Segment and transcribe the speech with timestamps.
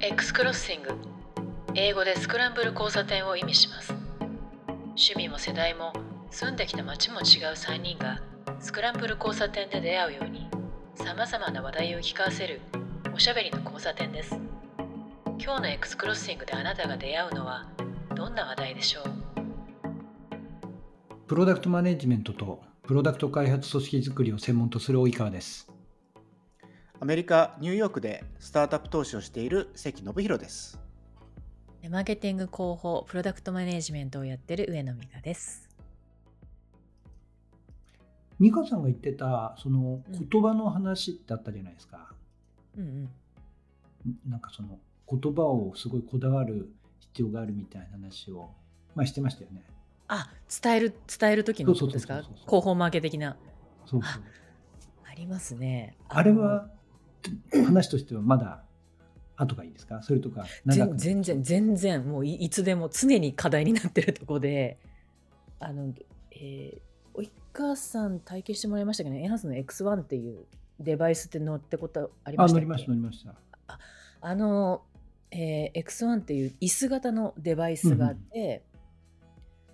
[0.00, 0.90] X クロッシング
[1.74, 3.92] 英語でスクランブル交差点を意味します。
[4.90, 5.92] 趣味も世代も
[6.30, 7.22] 住んできた街も違う
[7.54, 8.22] 3人が
[8.60, 10.48] スクランブル交差点で出会うように
[10.94, 12.60] さまざまな話題を聞かせる
[13.12, 14.38] おしゃべりの交差点です。
[15.40, 17.66] 今日の X クロッシングであなたが出会うのは
[18.14, 19.04] どんな話題でしょう？
[21.26, 25.68] プロダクトマネジメントとプロダクト開発組織づくりを専門とする及川です。
[27.00, 30.80] アメリカ・ニューヨークでスタートアップ投資をしている関信弘です。
[31.88, 35.68] マーケティング広報プロダクトマネジメントをやってる上野美香です。
[38.40, 42.12] 美香さんが言ってたその言葉の話ってあったじゃないですか。
[42.76, 43.08] うんうん。
[44.28, 48.50] なんかその言葉をすごいこだわる必要があるみたいな話を、
[48.96, 49.62] まあ、してましたよね。
[50.08, 50.28] あ
[50.62, 52.22] 伝える伝える時のことですか？
[52.46, 53.36] 広報マーケ的な。
[53.86, 54.22] そうそう。
[55.08, 55.96] ありますね。
[56.08, 56.68] あれは
[57.66, 58.62] 話としてはまだ
[59.36, 60.02] 後がいいですか？
[60.02, 60.96] それとか長く？
[60.96, 62.08] 全全然全然。
[62.08, 64.78] もういいつでも常に課題になってるとこで。
[65.60, 65.92] あの
[66.30, 70.44] えー、及川さん体験してもらいましたけど、ね、エンハンスの X1 っていう
[70.78, 73.34] デバイスって乗ってことありました乗りました乗りました。
[74.20, 74.82] あの、
[75.32, 78.62] えー X1 っていう椅子型のデバイスがあって、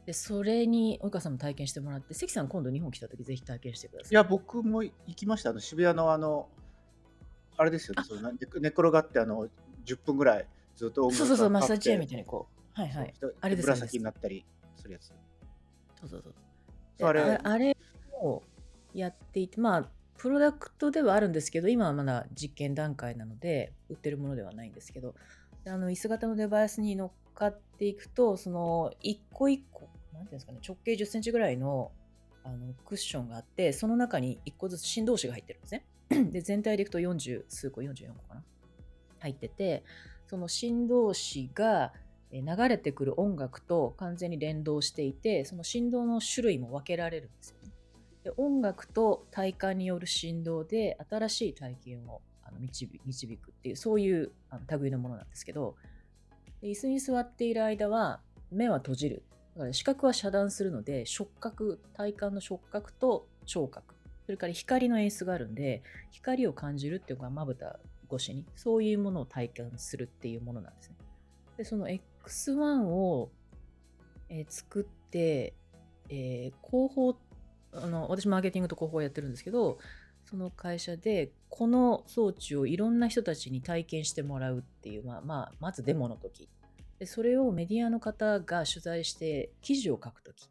[0.06, 4.10] でそれに及川さんも体験してもらって関さん今度日本来た時ぜひ体験してください。
[4.10, 5.50] いや、僕も行きました。
[5.50, 6.48] あの渋谷のあの、
[7.56, 9.48] あれですよね、その寝寝転がってあの
[9.84, 12.80] 10分ぐらいずっと音楽そうそうそうマッサージチェアみたいにこう。
[12.80, 13.14] はいはい。
[13.40, 14.44] あれです紫になったり
[14.76, 15.12] するやつ。
[16.00, 17.08] そうそうそう。
[17.08, 17.76] あれでああれ
[18.22, 18.42] を
[18.92, 25.14] やっていてまあプロダクトではあるんですけど今はまだ実験段階なので売ってるものではないんですけど
[25.64, 31.90] であの椅子型のデバイスに乗っかっていくとその一個一個なんていうんですかね直径1 0センチぐらいの
[32.44, 35.84] あのクッションがあってその中に1個ずつ振動子が入ってるんですね
[36.30, 38.42] で全体でいくと40数個44個かな
[39.20, 39.84] 入ってて
[40.26, 41.92] その振動子が
[42.32, 47.72] 流れてくる音楽と完全に連動していてその振動の種類も分けられるんですよね。
[48.24, 55.76] で音楽と体感による振動で新しい体験をあの導導くっていうそういうあの類のものなんですけど
[56.60, 58.20] で椅子に座っている間は
[58.50, 59.22] 目は閉じる
[59.54, 67.78] だから視覚は遮断するので触覚体感の触覚と聴覚それから光の演出があるんで光を感じるっていうのがまぶた
[68.12, 70.96] 越しにそういうものを体感するっていうものなんですね。
[71.56, 73.30] でその X1 を、
[74.28, 75.54] えー作って、
[76.08, 77.16] えー広報
[77.72, 79.78] あの私マーケティングと広報やってるんですけど
[80.24, 86.48] その会社でこの装置をいろんな人たちに体験してもらうっていう、まあまあ、まずデモの時
[86.98, 90.48] でそれをメディアの方が取材して記事を書く時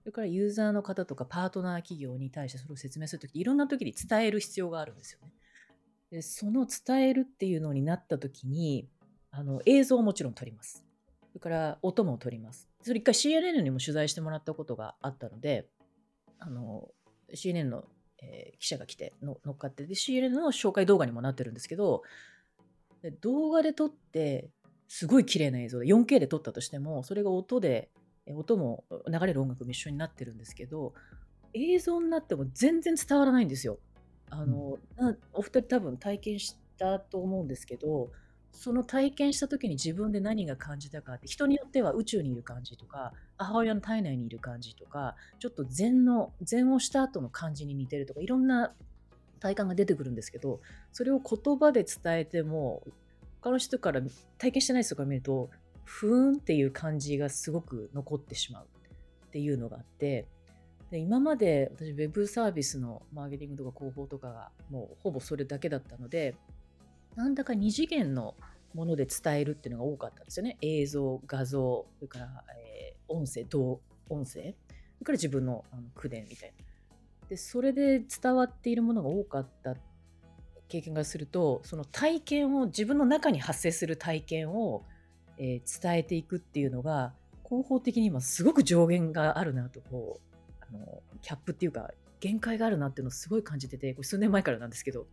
[0.00, 5.32] それからユーザーの方とかパートナー企業に対してそれを説明する時いろんな時に伝える必要があるんですよね。
[6.10, 8.88] でその伝えるっていうのになった時に
[9.30, 10.84] あの映像をもちろん撮ります。
[11.28, 12.68] それから音も撮ります。
[12.82, 15.68] それ一回 CNN にも取材してもらったことがあったので、
[16.48, 16.88] の
[17.34, 17.84] CNN の、
[18.22, 22.02] えー記者が来ての乗っかってで CNN の紹介動画にもなってるんですけど
[23.22, 24.50] 動画で撮って
[24.88, 27.88] すごい綺麗な映像で 4K で撮ったとしてもそれが音で
[28.34, 30.94] 音も流れる音楽も一緒になってるんですけど
[31.54, 33.78] 映像になっても全然伝わらないんですよ。
[34.30, 38.10] あのなお二人多分体験したと思うんですけど
[38.52, 48.72] その体験した時に自分で何が感じたかって人によっては宇宙にいる感じとか母親の体内にいる感じとかちょっと禅の禅をした後の感じに似てるとかいろんな
[49.40, 50.60] 体感が出てくるんですけど
[50.92, 52.82] それを言葉で伝えても
[53.40, 54.00] 他の人から
[54.38, 55.50] 体験してない人から見ると
[55.90, 58.66] ふーんっていう感じがすごく残ってしまう
[59.26, 60.26] っていうのがあって
[60.90, 66.36] で今まで私ウェブサービスのマーケティングとか広報とかがもうほぼそれだけだったので
[67.16, 68.34] なんだか二次元の
[68.72, 70.56] もので伝えるっていうのが多かったんですよね。
[70.62, 74.54] 映像、画像、それから、えー音声、同音声、それか
[75.06, 76.64] ら自分のあの口伝みたいな。
[77.28, 79.74] で、それで伝わっているものが多かった
[80.68, 84.84] 経験がすると、その体験を、自分の中に発生する体験を、
[85.40, 87.14] えー伝えていくっていうのが、
[87.44, 91.90] 広報的に今すごく上限があるなと、こう、あのキャップっていうか、
[92.20, 95.06] 限界があるなっていうのをすごい感じてて、これ数年前からなんですけど、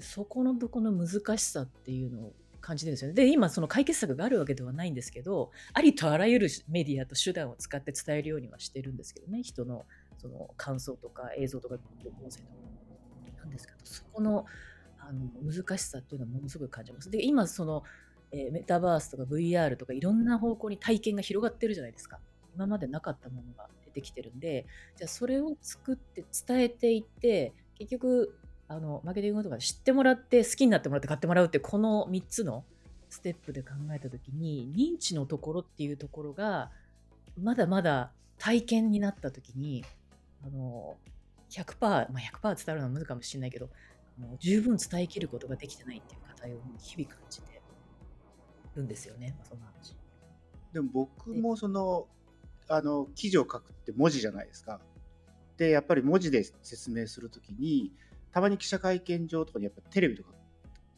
[0.00, 3.14] そこのとこの難しさっていうのを感じてるんですよね。
[3.14, 9.86] で、今その解決策があるわけではないんですけど、ありとあらゆるメディアと手段を使って伝えるようにはしてるんですけどね、人の
[10.18, 12.64] その感想とか映像とか音声とか。
[13.40, 14.46] なんですけど、そこの
[14.98, 17.10] あの難しさっていうのはものすごい感じます。
[17.10, 17.82] で、今その、
[18.34, 22.18] えーメタバースとか VR とかいろんな方向に体験が広がってるじゃないですか。
[22.54, 24.66] 今までなかったものが出てきてるんで、
[24.96, 28.38] じゃあそれを作って伝えていって、結局
[28.68, 32.64] あのマーケティングとか知ってもらって好きになってもらって買ってもらうってこの3つの
[33.10, 36.70] ステップで考えた時に認知のところっていうところが
[37.40, 39.84] まだまだ体験になった時に
[40.44, 40.96] あの
[41.50, 42.06] 100%、まあ、
[42.42, 43.68] 100%伝わるのは無理かもしれないけど
[44.18, 47.53] あの十分伝えきることができてないっていう課題を日々感じて
[48.76, 49.96] るんですよね、その話。
[50.72, 52.08] でも僕もその
[52.68, 54.80] あの記事を書くって文字じゃないですか。
[55.56, 57.92] でやっぱり文字で説明するときに
[58.32, 60.30] たまに記者会見場とかにやっぱテレビとか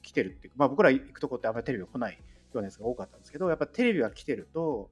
[0.02, 2.18] 来てるっていうまあ僕ら行くとこってあんまりテレビが来ないよ
[2.54, 4.88] うなやつが多かったんですけどやっぱテレビが来てると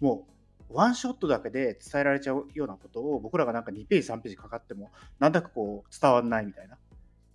[0.00, 0.28] も
[0.70, 6.76] うワンショットだけで伝えられちゃうようなことを僕らがなんか2ページ3ページかかってもなんだかこう伝わんないみたいな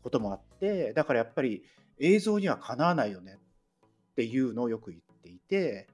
[0.04, 1.64] こともあってだからやっぱり
[2.00, 3.40] 映像にはかなわないよね
[4.14, 5.88] っていうのをよく言っていて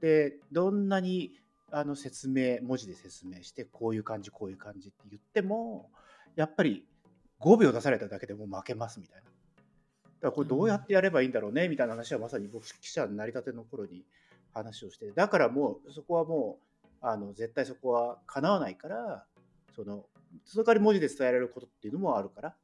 [0.00, 1.32] でどんなに
[1.70, 5.90] あの説明文字で説明してこういう感じこういう感じって言っても
[6.36, 6.84] やっぱり
[7.40, 9.22] 5秒出されただけでもう負けますみたいな。
[9.22, 9.32] だか
[10.26, 14.04] らこれどうやってやればいいんだろうねみたいな話はまさに僕記者になりたての頃に
[14.54, 19.24] 話をしてだからもうそこはもうあの絶対そこはかなわないから
[19.74, 20.04] その
[20.44, 22.54] その代わり文字で伝えられることっていうのもあるから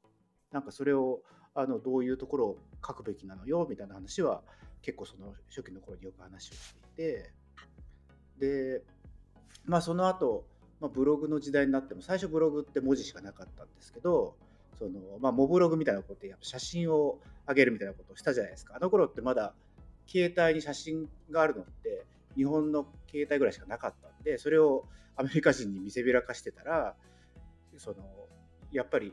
[0.52, 1.20] なんかそれを
[1.54, 4.42] あのどういうところを書くべきなのよみたいな話は
[4.82, 7.32] 結構その初期の頃によく話をしていて
[8.38, 8.82] で
[9.66, 10.44] まあその後、
[10.80, 14.34] まあ、ブログの時代になっても最初ブログって文字しかなかったんですけど
[14.78, 14.90] その、
[15.20, 18.74] まあ、モブログみたいなことでやっぱ写真を上げるみたいなことをしたじゃないですか。
[18.76, 19.54] あの頃ってまだ
[20.06, 22.04] 携帯に写真があるのって
[22.36, 24.84] 日本の携帯ぐらいしかなかったんでそれを
[25.16, 26.94] アメリカ人に見せびらかしてたら
[27.76, 27.96] その
[28.72, 29.12] やっぱり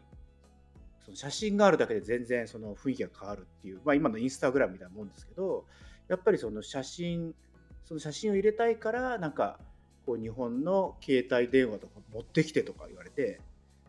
[1.05, 5.65] その写真があるだけで全然その雰囲気が変わるっていう、まあ、今のインスタグラムみたいなもんですけど
[6.07, 7.35] やっぱりその写真
[7.83, 9.59] その写真を入れたいからなんか
[10.07, 13.39] こう日本の携帯電話とか持ってきてとか言われて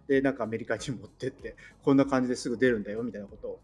[0.08, 3.60] でなんかアメリカに持ってってこんな感じですぐ出るんだよみたいなことを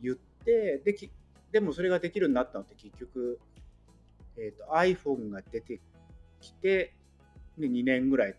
[0.00, 1.10] 言ってでき
[1.50, 3.38] でもそれができるようになったのって結局、
[4.36, 5.80] えーと、iPhone が出て
[6.40, 6.94] きて
[7.58, 8.34] で2年ぐらい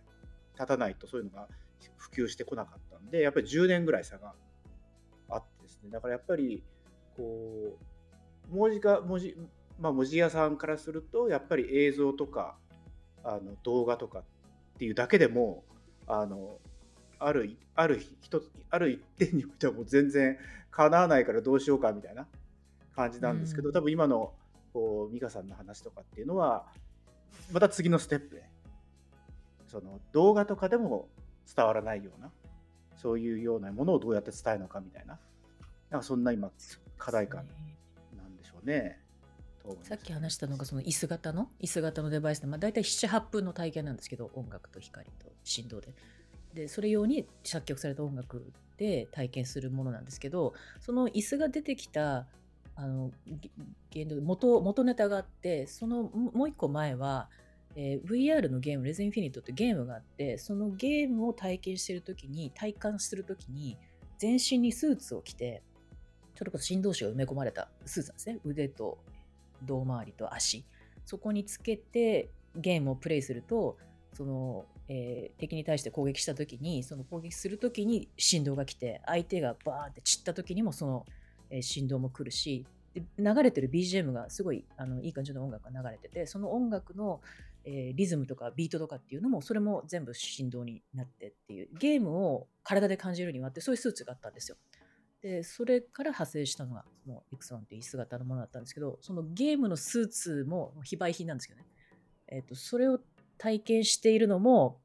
[0.57, 1.47] 経たないとそういうのが
[1.97, 4.33] 普及してこなかったんでやっぱり10年ぐらい差が
[5.83, 5.91] ね。
[5.91, 6.63] だからやっぱり
[7.15, 7.77] こ
[8.51, 9.35] う文字が文字
[9.79, 12.55] まあ文字屋さんからするとやっぱり映像とか
[13.23, 14.23] あの動画とかっ
[14.77, 15.63] ていうだけでも
[16.07, 16.57] あの
[17.19, 20.37] あるある一ある一点においてはもう全然
[20.71, 22.27] かなわないからどうしようかみたいな
[22.95, 24.33] 感じなんですけど、うん、多分今の
[24.73, 26.65] こう美香さんの話とかっていうのは
[27.51, 28.43] また次のステップで
[29.67, 31.07] その動画とかでも
[31.55, 32.31] 伝わらないような
[32.95, 35.19] そういうようなものをどうやって伝えるのかみたいな
[35.93, 36.49] なんかそんな今
[36.97, 37.45] 課題感
[38.17, 38.99] なんでしょうね。
[39.83, 41.49] さっき話したのがその椅子型の？
[41.61, 45.93] 椅子型のデバイスで、まあ、大体78分の体験なんですけど音楽と光と振動で。
[46.55, 52.25] でそれ用に作曲された音楽で体験するものなんですけどその椅子が出てきた
[52.75, 53.11] あの
[53.93, 57.29] 元元元ネタがあってそのもう一個前は、
[57.75, 63.77] えー、VR のゲーム「レズ・インフィニット」ってゲームがあってそのゲームを体験してる時に体感する時に
[64.17, 65.61] 全身にスーツを着て
[66.35, 68.97] それこそ振動子が埋め込まれたスーツなんですね腕と
[69.63, 70.65] 胴回りと足
[71.05, 73.77] そこにつけてゲームをプレイすると
[74.13, 81.05] その、えー、敵に対して攻撃した時にその攻撃する時に振動が来て相手がバーって散った時にもその、
[81.49, 87.21] えー、振動も来るしで流れてる BGM がすごいあのいい感じの音楽が流れててその音楽の、
[87.65, 94.57] えー、リズムとかビートとかっていうのもそれも全部振動になってっていうゲームを体で感じるにはってそういうスーツがあったんですよ。
[95.23, 101.65] でそれから派生したのがその X1 っていう椅子型のものだったんですけどそのゲームのスーツも非売品なんですけどね、
[102.27, 102.99] えーと、それを
[103.37, 104.79] 体験しているのも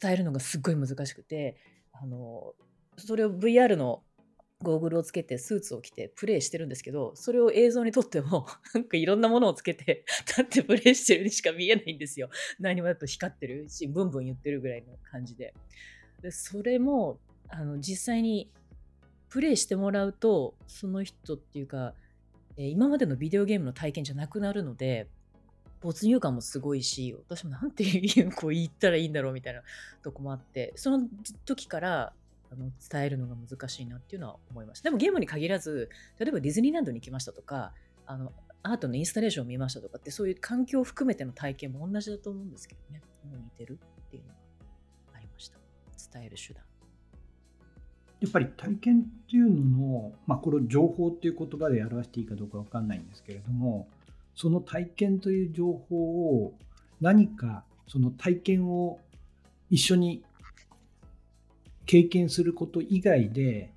[0.00, 1.58] 伝えるのがすっごい難しくて
[1.92, 2.54] あの
[2.96, 4.02] それを VR の
[4.62, 12.30] ゴーグルをつけてスーツを着てプレイしてるんですけどそれを映像に撮っても なんかいろんなものをつけて立ってプレイしてるにしか見えないんですよ。
[12.58, 15.52] 何もだと光ってるしブンブン言ってるぐらいの感じで。
[16.22, 17.18] でそれも
[17.48, 18.50] あの実際に
[19.32, 21.94] プレイしてもらうとその人っていうか、
[22.58, 25.08] えー、今までのビデオゲームの体験じゃなくなるので
[25.80, 29.62] 没入感もすごいし私もなんていう こう言ったらいいんだろうみたいな
[30.02, 31.08] とこもあってその
[31.46, 32.12] 時から
[32.50, 37.72] あの伝えるのが難しいなっていうのは思いましたでもゲームに限らず例えばディズニーランドに行きましたとか
[38.04, 43.02] あのアートのインスタレーションを見ましたとかってそういう環境を含めての体験も同じだと思うんですけどね。
[43.30, 44.34] もう似てるっていうのが
[45.14, 45.58] ありました。
[46.12, 46.71] 伝える手段。
[48.22, 53.88] やっぱり体験っていうのの、まあ、これを情報っていう言葉で表していいかどうか分かんないんですけれども
[54.36, 56.54] その体験という情報を
[57.00, 59.00] 何かその体験を
[59.70, 60.22] 一緒に
[61.84, 63.72] 経験すること以外で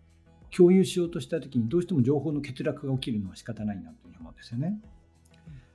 [0.55, 4.79] 共有しようとした時にどうしても情報の欠落が起きるのは仕方ないなというふうに思うんですよね。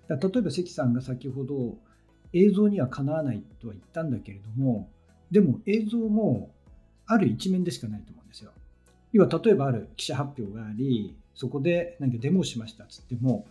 [0.07, 1.77] だ例えば関さんが先ほど
[2.33, 4.89] 映像にはかなわないとは言ったんだけれども
[5.31, 6.51] でも映像も
[7.07, 8.53] ある一面でしかないと思うんですよ。
[9.13, 13.47] 要は例えばある記者発表がありそこで何かデモをしましたっつっても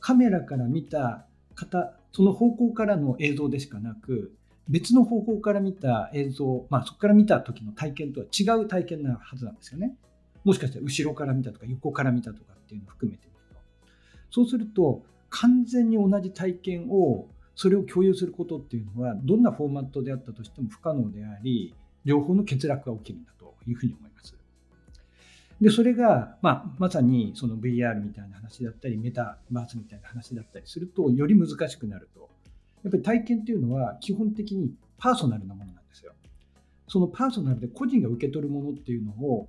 [0.00, 4.32] カメラから見た方その方向からの映像でしかなく
[4.68, 9.96] 別の方向から見た映像、まあ、そこから見た時の体験とは違う体験なはずなんですよね。
[10.44, 13.60] もしかしたら後ろから見たとか横から見たとかっていうのを含めてみると。
[14.30, 17.26] そうすると完全に同じ体験を
[17.56, 21.74] それを共有することっていうのはどんなフォーマットであったとしても不可能であり
[22.04, 24.39] 両方の欠落が起きるんだというふうに思います。
[25.60, 32.30] でそれが、まあ、まさにその VR みたいな話だったりメタバースみたいな話だったりするとより難しくなると
[32.82, 36.12] やっぱり体験っていうのは基本的にパーソナルなものなんですよ。
[36.88, 39.48] そのパーソナルで個人が受け取るものっていうのを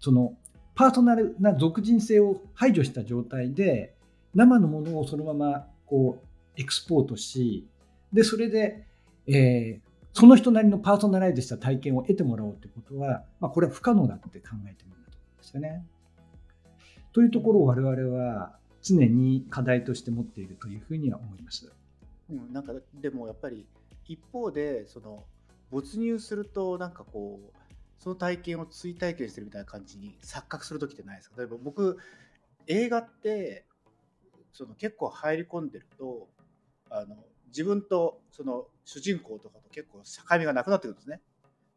[0.00, 0.34] その
[0.74, 3.94] パーソナルな属人性を排除した状態で
[4.34, 7.66] 生のものをそのままこうエクスポートし
[8.12, 8.86] でそれで、
[9.26, 15.07] えー、その人なりのパーソナライズした体験を得てもらおうってことは、まあ、これは不可能だって考えてみるんだと思うん
[15.38, 15.86] ですよね。
[17.12, 21.72] というところを我々は常に課題として持っているというふうには思います。
[22.30, 23.66] うん、なんかでもやっぱり
[24.06, 25.24] 一方でその
[25.70, 27.52] 没入するとなんかこう
[27.98, 31.36] その体験を追体験してるみたいな感じに錯覚する時ってないですか？
[31.38, 31.98] 例えば僕
[32.66, 33.64] 映画って
[34.52, 36.28] その結構入り込んでると
[36.90, 37.16] あの
[37.48, 41.20] 自分とその主人公とかと結構境目がなくなってくるんですね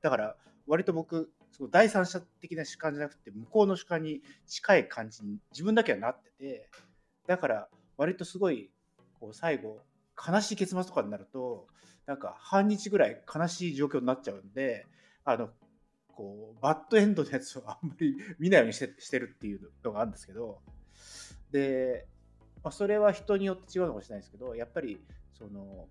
[0.02, 0.36] だから
[0.68, 6.70] 割と僕その第三者的な主観じゃなくて向こうの主観に近い感じに自分だけはなってて
[7.28, 7.68] だから
[7.98, 8.72] 割とすごい
[9.20, 9.80] こう最後
[10.18, 11.68] 悲しい結末とかになると
[12.06, 14.88] なんか半日ぐらい悲しい状況になっちゃうんで
[15.24, 15.50] あの
[16.08, 20.62] こうバッドエンドのやつをあんまり 見ないようにしてしてるっていうのがあるんですけど
[21.52, 22.08] で、
[22.64, 25.02] まあ、それは人によって違うのかもしれないですけどやっぱり
[25.34, 25.88] その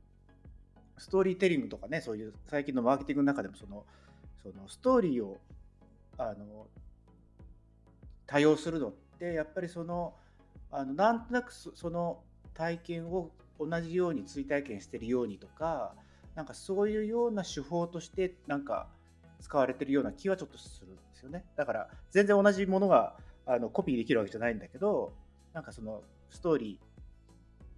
[0.98, 3.86] ストーリーテリングとかねそういう最近のマーケティングの中でもその
[4.42, 5.38] そのストーリーを
[6.18, 6.66] あの
[8.26, 10.14] 多用するのってやっぱりその
[10.70, 12.20] あのなんとなくその
[12.54, 15.94] 体験を同じように追体験してるようにとか
[16.34, 18.86] なんかそういうような手法としてなんか
[19.40, 21.44] 使われてるような気はちょっとするんですよね。
[21.56, 23.16] だから全然同じものが
[23.46, 25.12] あのコピーできるわけじゃないんだけど
[25.52, 26.78] なんかそのストーリ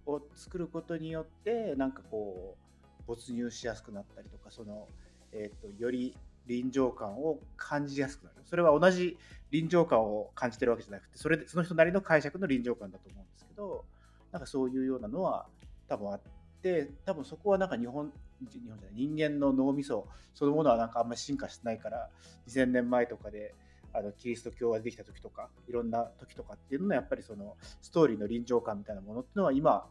[0.05, 4.87] ーを作ることによってなんかこう没入しやすくなったりとかその、
[5.31, 6.15] えーと、より
[6.47, 8.35] 臨場感を感じやすくなる。
[8.45, 9.17] それは同じ
[9.53, 13.85] 臨場感を感じてるわけじゃなくてそれでその人なりの解釈の臨場感だと思うんですけど
[14.31, 15.45] なんかそういうようなのは
[15.87, 16.21] 多分あっ
[16.63, 22.09] て多分そこはなんか日本日本じゃない人間の脳みそそのものはなんかあんまり進化してないから
[22.47, 23.53] 2000年前とかで
[23.93, 29.85] あのキリスト教ができた時とかいろんな時とかっていうのはやっぱりそのストーリーの臨場感みたいなものっていうのは今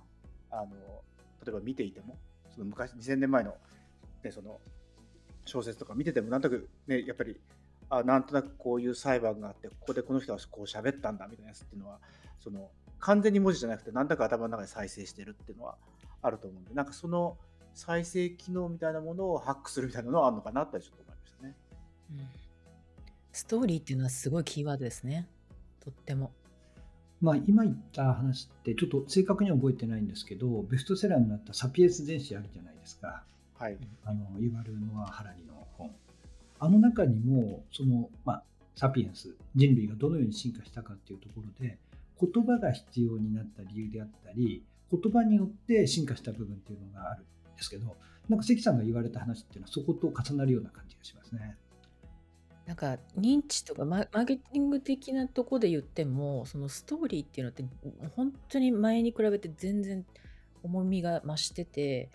[0.51, 0.67] あの
[1.45, 2.19] 例えば見ていても
[2.53, 3.55] その昔2000年前の,、
[4.25, 4.61] ね、その
[5.45, 7.39] 小説とか見ててもなんとなくねやっぱり
[7.91, 11.99] あなんとなくこういう裁判があってここでこの人はこう喋ったんだみたいなやつっていうのは
[12.39, 15.77] その完全に文字じゃなくて何だか頭の中で再生してるっていうのは
[16.23, 17.37] あると思うんでなんかその
[17.75, 21.57] 再生機能みたいなものをハックするみたいなのはあるのかなってちょっと思いましたね。
[22.11, 22.29] うん、
[23.33, 25.27] ストーリーっていうのはすごいキーワードですね。
[25.81, 26.33] とっても。
[27.21, 33.23] まあ、今言った話ってちょっと正確には覚えてないんですけどベストセラーになった「サピエンス全史」あるじゃないですか、
[33.63, 35.95] はい、あのユバル・ノア・ハラリの本
[36.59, 38.43] あの中にもその、まあ、
[38.75, 41.79] サピエンス人類がどのように進化したかっていうところで
[42.21, 47.95] 言葉が必要になった理由であったり言葉によって進化した部分っていうのがあるんですけど
[48.29, 51.57] なんか関さんが言われた話っていうのはそこと重なるような感じがしますね。
[52.67, 57.65] なんか認知とかマーケティング的なとこで言ってもそのストーリーっていうのって
[58.17, 60.05] 本当に前に比べて全然
[60.65, 62.11] 重みが増してて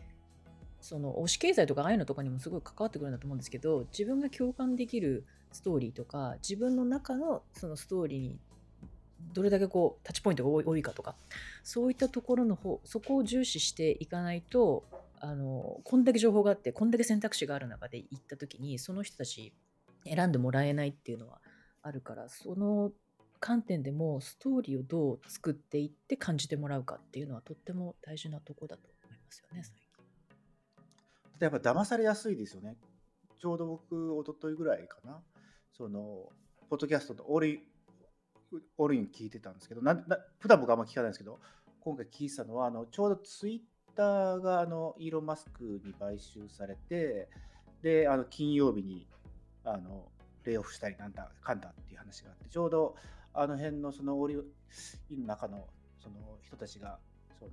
[0.82, 8.40] その推し経済とかああいうのとかにもすごい関わってくるんだと思うんですけど自分が共感できるストーリーとか自分の中のそのストーリーに
[9.34, 11.16] どれだけこうタッチポイントが多いかとか
[11.64, 14.84] そういったところの方そこを重視していかないと
[15.20, 19.54] あのこんだけ情報があってこんだけ選択肢がある中で行った時にその人たち
[20.06, 21.40] 選んでもらえないっていうのは
[21.82, 22.92] あるからその
[23.40, 29.64] 観点でもストーリーをどう作っていって感じてもらうかっていうのはとっても大事なとこだと思いますよね
[31.40, 32.78] やっぱ騙されやすいですよね。
[33.40, 35.22] ちょうど僕、おとといぐらいかな、
[35.72, 36.32] その、
[36.70, 37.60] ポッドキャストのオール
[38.78, 41.40] オールイン聞いてたんですけど、なな普段僕あんま聞かないんですけど、
[41.82, 47.30] 今回聞いてたのは、あのちょうどツイッターがあのイーロン・マスクに買収されて、
[47.82, 49.08] で、あの金曜日に
[49.64, 50.12] あの
[50.44, 52.96] レイオフしたりなんだかんだっていう話があって、ちょうど
[53.34, 54.54] あの辺のそのオール
[55.10, 55.68] インの中の
[56.00, 57.00] その人たちが、
[57.38, 57.52] その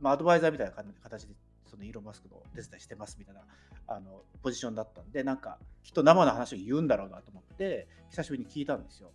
[0.00, 0.72] まあ、アドバイザーみたいな
[1.02, 1.34] 形で
[1.70, 3.42] そのイーロン・マスクの手伝いしてますみたいな
[3.86, 9.10] あのポジションだったんでなんかきっと生の話を言うんだろうなと思って久しぶりに聞いたんですよ。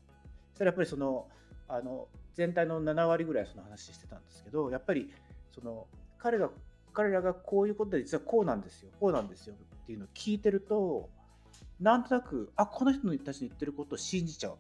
[0.52, 1.28] そしたらやっぱりその
[1.68, 5.10] あの全体の7割ぐらいその話してたんですけどやっぱり
[5.54, 6.50] その彼が
[6.94, 8.90] 彼らがこういうことで実はこうなんですよ。
[9.00, 9.56] こうなんですよ。
[9.56, 11.10] っていうのを聞いてると
[11.80, 14.58] なんとなくあこの人たちの言ってることを信じちゃう。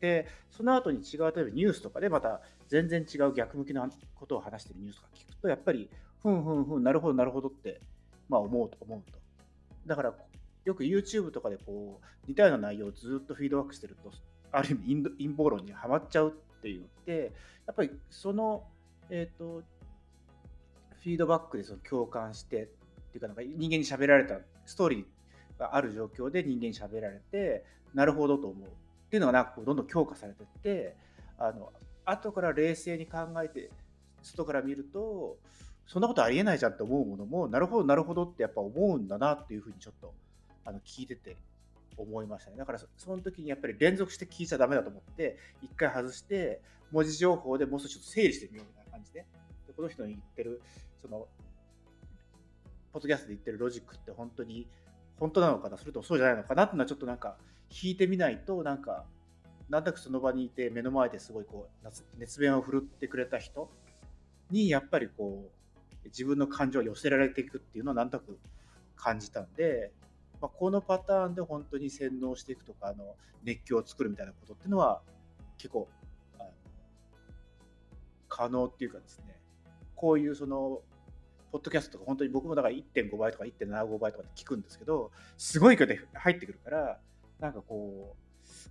[0.00, 5.90] でその後に違う例えばニュースとかでまた全然違う逆向きのことを話してるニュースとか聞くとやっぱり
[6.22, 7.80] ふんふんふんなるほどなるほどって、
[8.28, 9.18] まあ、思うと思うと。
[9.86, 10.14] だから
[10.64, 14.12] よく YouTube とかでこう似たような内容をずっとフィードバックしてると
[14.52, 17.32] ある意味陰謀論にはまっちゃうっていうのって
[17.66, 18.64] やっぱりその、
[19.08, 19.62] えーと、
[21.02, 22.66] フィードバックでその共感してっ
[23.12, 28.68] ていうかなんか人間に喋られたストーリーがある状況で人間に喋られてなるほどと思う。
[28.68, 30.94] っていうのがなんかこうどんどん強化されてって
[31.38, 31.72] あの
[32.04, 33.70] 後から冷静に考えて
[34.22, 35.38] 外から見ると
[35.88, 40.14] そんなことありえないじゃんって思うものもなるほどなるほどってやっぱ思うんだなっていうふうにちょっと
[40.64, 41.34] あの聞いてて
[41.96, 42.56] 思いましたね。
[42.58, 46.60] だからその時にやっぱり連続して聞いちゃダメだと思って一回外して
[46.92, 49.24] 文字情報でもう少し整理してみようみたいな感じで
[49.66, 50.62] でこの人の言ってる
[51.02, 51.26] その
[52.92, 54.68] ポッドキャストで言ってるロジックって本当に
[55.18, 55.76] 本当なのかな？
[55.78, 57.36] それともそうじゃないのかなっていうのはちょっとなんか
[57.82, 59.04] 引いてみないとなんか
[59.68, 63.70] なんとなくその場にいて目の前ですごいこう熱弁を振るってくれた人
[64.50, 65.50] にやっぱりこう
[66.08, 68.38] 自分の感情を寄せられていくっていうのはなんとなく
[68.96, 69.92] 感じたんで、
[70.40, 75.00] まあ、このパターンで本当に洗脳していくとかあの熱狂を作るみたいなことっていうのは
[75.56, 75.88] 結構
[78.28, 79.36] 可能っていうかですね
[79.96, 80.80] こういうその
[81.50, 86.98] ポッドキャストとか本当に僕もだから1.5倍とか1.75倍とかで聞くんですけどすごい勢いで入ってくるから
[87.40, 88.28] なんかこう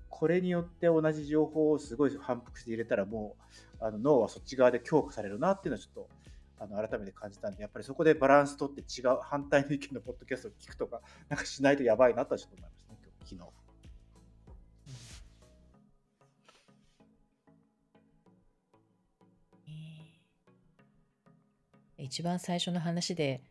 [0.09, 3.35] これによって同じ情報をすごい反復して入れたらも
[3.81, 6.09] うあの脳はそっち側で強化されるなっていうのはちょっと
[6.59, 13.67] あの改めて感じたんでやっぱりそこでバランス取って違う反対の意見のポッドキャストを聞くとかなんかしないとやばいなとはちょっと思いましたね昨日。
[21.99, 23.41] 一番最初の話で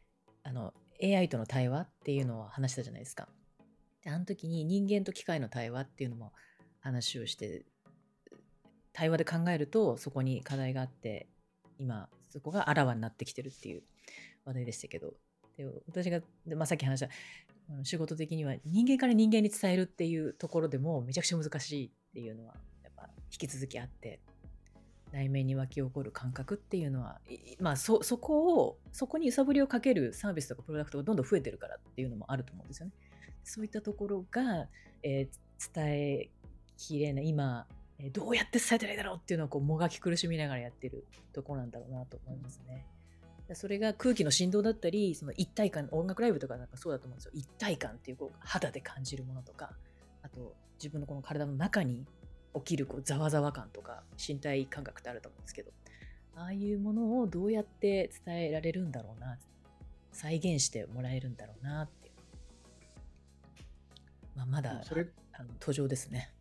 [0.44, 3.28] あの AI との対話っていうのを話したじゃないですか。
[4.02, 6.32] であの時に人間と機械の対話っていうのも
[6.80, 7.64] 話をして
[8.92, 11.28] 対話で考えるとそこに課題があって
[11.78, 13.82] 今そこがあらわになってきてるっていう
[14.44, 15.14] 話題でしたけど
[15.56, 16.20] で私が、
[16.56, 17.08] まあ、さっき話した
[17.82, 24.20] 仕事的には人間から人間に伝えるっていうところでもめちゃくちゃ難しいっていうのはやっぱ引き続きあって
[25.12, 27.20] 内面に湧き起こる感覚っていうのは、
[27.60, 32.92] まあそ、そこをそこに揺さぶりをかけるサービスとかプロダクトがどんどん増えてるからっていうのもあると思うんですよね。
[33.44, 34.66] そういったところが、
[35.02, 36.30] えー、伝え
[36.76, 37.66] きれない今
[38.12, 42.86] どうやって伝えたらいいだろうっていうのをこうもがき苦しみながらやってるところなんだろうなと思いますね。
[43.54, 47.30] それが空気の振動だったりその一体感音楽ライブとかなんかそうだと思うんですよ。
[47.34, 49.70] 一体感っていうこう肌で感じるものとか
[50.22, 52.04] あと自分のこの体の中に
[52.54, 55.70] 起きるこうざわざわ感とか身体感覚ってあると思うんですけど
[56.34, 59.38] ああいうものをどうやって伝えられるんだろうな
[60.12, 62.14] 再現してもらえるんだろうなっていう、
[64.34, 66.32] まあ、まだそれあの途上ですね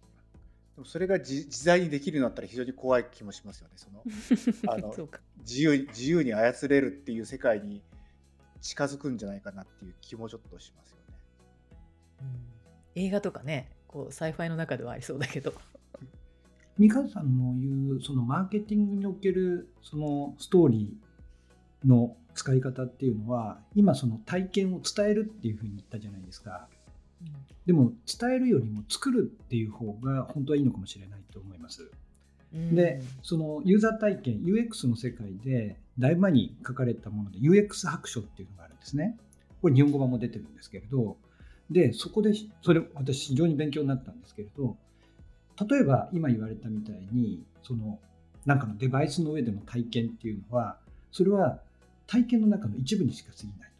[0.75, 3.73] でもそれが自在にできるようになったら非常に怖い気もしますよね。
[3.77, 4.03] その
[4.73, 4.93] あの
[5.39, 7.81] 自由自由に操れるっていう世界に
[8.61, 11.03] 近づくんじゃないかなっていう気もちょっとしますよね。
[12.21, 15.53] うん、映画とかねこう sci-fi の中ではありそうだけど。
[16.77, 26.74] 三上さんの言うそのマーケティングにおけるそのストーリーの使い方っていうのは今その体験を伝えるっていうふうに言ったじゃないですか、うん、
[27.65, 31.89] でも伝えるよりも作るっていう方が本当はいいのかもしれないと思います、
[32.53, 39.17] うん、でそのユーザー体験 UX の世界でだいぶ前に書かれたもので UX 白書っていうのがあるんですね。
[39.61, 41.17] これ日本語版も出てるんですけれど
[41.71, 44.77] でそこでそれ私非常に勉強になったんですけれど
[45.67, 47.97] 例えば今言われたみたいにその
[48.45, 50.77] なんかのデバイスの上での体験っていうのは
[51.11, 51.59] それは
[52.05, 53.71] 体験の中の一部にしか過ぎない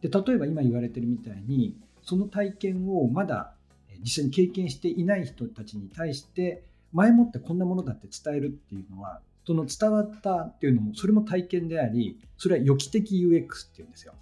[0.00, 3.54] で例えば今言われてるみたいにその体験をまだ
[4.00, 14.14] 実際に経験していない人たちに対して前もってこんなものだって伝えるっていうのはその伝わったっていうのもそれも体験でありそれは予期的 UX っていうんですよ。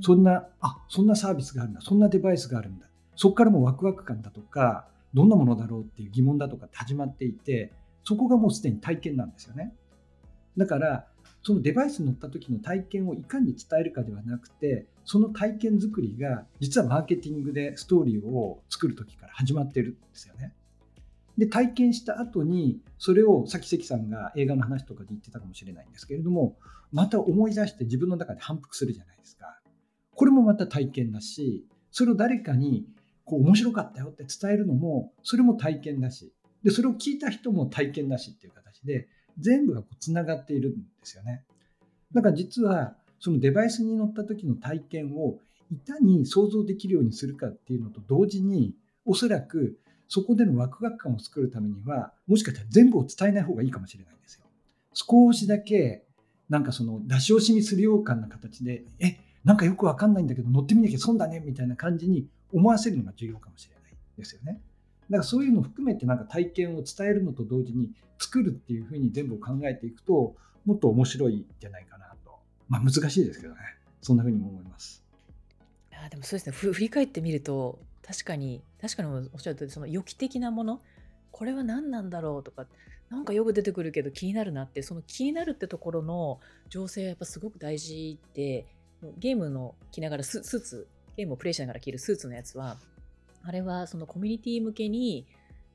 [0.00, 2.86] そんなあそんなサービスがあるんだそんなデバイスがあるんだ
[3.16, 4.86] そこからもワクワク感だとか
[5.16, 7.72] どんなものだろうっていう疑問だとかって始まっていて、
[8.04, 9.72] そこがもうすでに体験なんですよね。
[10.58, 11.06] だから、
[11.42, 20.52] そのデバイスに乗った時の体験をいかに伝えるかではなくて、その体験作りが実はマーケティングでストーリーを作る時から始まってるんですよね。
[21.38, 26.56] で体験した後にそれをさっき関さんが映画の話とかで言ってたかもしれないんですけれども
[26.92, 29.60] また思い出して自分の中で反復するじゃないですか
[30.14, 32.86] これもまた体験だしそれを誰かに
[33.24, 36.32] こう面白かったよって伝えるのもそれも体験だし
[36.64, 41.44] でそれを聞いた人も体験だしっていう形で全部がこうつながっているんですよね
[42.14, 45.38] だから実はそのデバイスに乗った時の体験を
[45.70, 48.74] いかに想像できるようにするかっていうのと同時に
[49.04, 54.44] おそらくそこでのワクワク感を作るためにはもしかしたら全部を伝えない方がいいかもしれないんですよ。
[54.92, 56.04] 少しだけ
[56.48, 64.60] なんかその出し惜しみするようかな形でえなんかよくわかんないんだけど乗ってみなきゃ損だねみたいな感じに思わせるのが重要かもしれないですよね。
[65.10, 72.15] だからそういうのを含めてなんか体験を伝えるのと同時に作るっていうふうに全部を考えていくともっと面白いんじゃないかな。
[72.68, 73.60] まあ難しいですけどね。
[74.02, 75.02] そんなふうにも思います。
[76.06, 80.80] あでもそうですね振り返ってみると確かに確かにおっしゃるとりその予期的なもの
[81.32, 82.66] これは何なんだろうとか
[83.10, 88.66] なんかよく出てくるけど気になるなってその気になるってところの情勢はやっぱすごく大事で
[89.18, 92.78] ゲームの着ながらスーツゲームをプレイしながら着るスーツのやつは
[93.42, 95.26] あれはそのコミュニティ向けに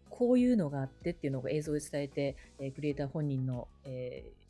[0.09, 4.40] こういうのがあってっていうのを映像で伝えて、えー、クリエイター本人の、えー、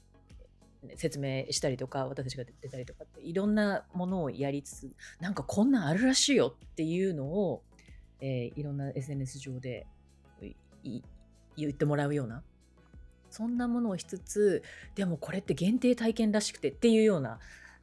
[0.95, 7.61] 説明したりとか私たちが出たりとかっていろんなものをやりつつなんかこんなんあるらしいよっていうのを
[8.21, 9.87] えー、いろんな SNS 上で
[10.83, 12.43] 言ってもらうような
[13.29, 14.63] そんなものをしつつ
[14.95, 17.39] でもこれって限定体験らしくてっていうような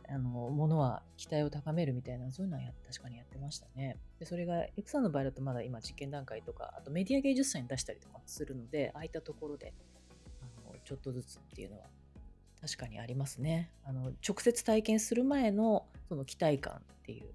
[0.08, 3.98] あのものは期待を高めるみたいなそういうのは確かにやってましたね。
[4.18, 9.74] でそれがエクサの場合だとまだ今実験段階とかあとメディア芸術祭に出したりとかするのでああいったところで
[10.40, 11.84] あのちょっとずつっていうのは
[12.60, 13.70] 確かにありますね。
[13.84, 17.28] あの直接体験する前のその期待感っていう。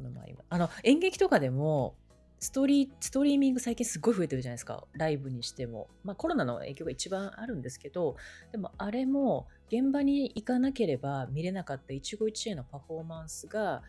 [0.00, 1.94] の前あの演劇とかでも
[2.38, 4.84] ストリストリーミング最近すごい増えてるじゃないですか。
[4.94, 8.16] ライブにしても、まあ、コロナの影響が一番あるんですけど
[8.50, 13.82] でもあれも現場に行かなければ見れなかった一期一会のパフォーマンスが、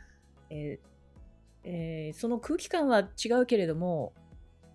[0.49, 0.87] えー
[1.63, 4.13] えー、その空気感は違うけれども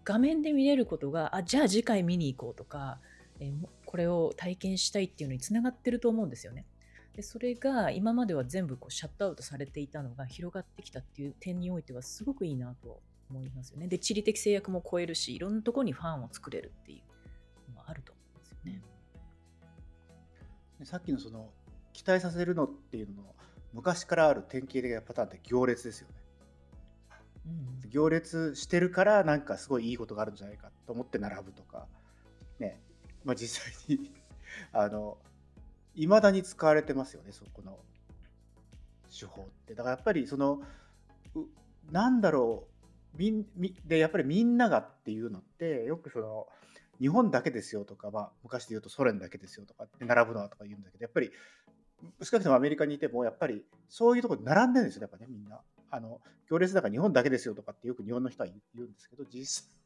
[0.05, 2.99] 画面で見れることがあじゃあ次回見に行こうとか、
[3.41, 3.53] えー、
[3.97, 6.67] これを体験したいっていうのにつながってると思うんですよね。
[7.15, 13.89] でそれが今までは全部こうシャットアウトされていたのが広がってきたっていう点においてはすごくいいなと思いますよね。
[13.89, 18.83] で地理的制約も超えるしいろんなところにファンを作れるっていうのもあると思うんですよね。
[20.85, 21.49] さっきのその
[21.95, 23.35] 期待させるのっていうのの
[23.73, 26.15] 昔からある典型的なパターンって行列ですよね。
[27.47, 31.87] うん、行列してるからなんかすごいいいことがあるんじゃないかと思って並ぶとか
[32.59, 32.79] ね
[33.27, 34.11] まあ実際に
[34.73, 35.19] あの
[35.95, 37.79] いまだに使われてますよねそこの
[39.19, 39.75] 手法って。
[39.75, 40.61] だからやっぱりその
[41.91, 42.67] なんだろ
[43.15, 43.45] うみん
[43.87, 46.47] でやっぱりみんながっていうのってよくその
[47.01, 51.31] 日本だけですよとか、まあ、昔で言うとソ連だけですよとかって並ぶのはとか言うんだけどやっぱり
[52.23, 55.61] 少なくともアメリカにいてもやっぱりそういうところに並んでるんですよやっぱねみんな。
[55.89, 59.77] あの行列だから日本だけですよとかってよく日本の人は言うんですけど実際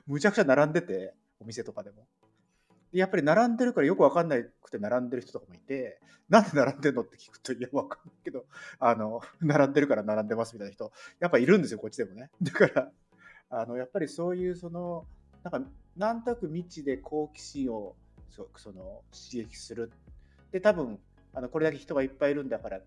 [0.06, 2.06] むちゃくちゃ並んでてお店とかでも。
[2.92, 8.44] やっぱり並んでるからよくわかんなくて並んでる人とかもいて、なんで並んでんのって聞くと、いや、わかんないけど、
[8.78, 12.30] あの、並んでるから並んでますみたいな人、やっぱいるんですよ、こっちでもね。
[12.42, 12.92] だから、
[13.50, 15.06] あの、やっぱりそういう、その、
[15.42, 17.96] なんか、なんとなく未知で好奇心を
[18.30, 19.90] そその刺激する。
[20.50, 20.98] で、多分、
[21.34, 22.80] あのこれだけ人がいっぱいいるんだから、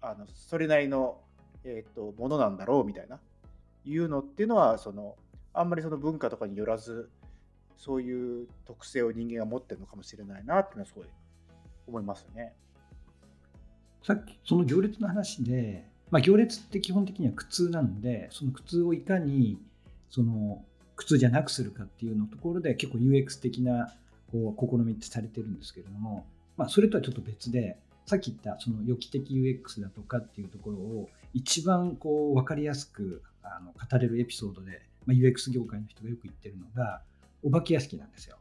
[0.00, 1.20] あのそれなりの、
[1.64, 3.20] えーと、ものなんだろうみたいな、
[3.84, 5.16] いうのっていうのは、その、
[5.52, 7.08] あんまりその文化とかによらず、
[7.76, 11.06] そういう特性を人間が持ってるのかもしれないなってのはすごい
[11.86, 12.54] 思いますね。
[14.02, 19.58] さっきその行列の話で、まあ、行列って基本的には苦痛なのでその苦痛をいかに
[20.10, 20.62] その
[20.96, 23.94] 苦痛じゃなくするかっていうのところで結構 UX 的な
[24.30, 37.00] こう試みってされてるんですけれども、まあ、それとはちょっと別でさっき言ったその予期的 UX だとかっていうところを一番こう分かりやすくあの語れるエピソードで、まあ、UX 業界の人がよく言ってるのが
[37.44, 38.36] お化け屋敷なんですよ。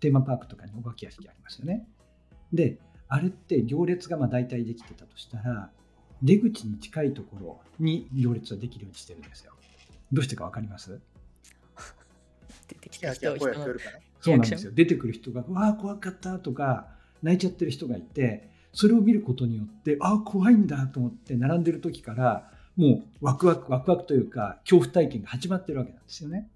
[0.00, 1.86] テーマパークとかにお化け屋敷ありますよね。
[2.52, 2.78] で、
[3.08, 5.70] あれって行列がまあ大体できてたとしたら、
[6.22, 9.52] 出口に近いところに行列はできるようにしてるんですよ。
[10.12, 11.00] どうしてか分かります？
[12.68, 13.38] 出てきた人
[14.20, 14.72] そうなんですよ。
[14.72, 16.88] 出てくる人が、わあ、怖かったとか、
[17.22, 26.48] 泣いちゃってる人がいて、それを見ることによって、ああ、怖いんだと思って並んでる時から、もうワクワク、ワクワクというか、恐怖体験が始まってるわけなんですよね。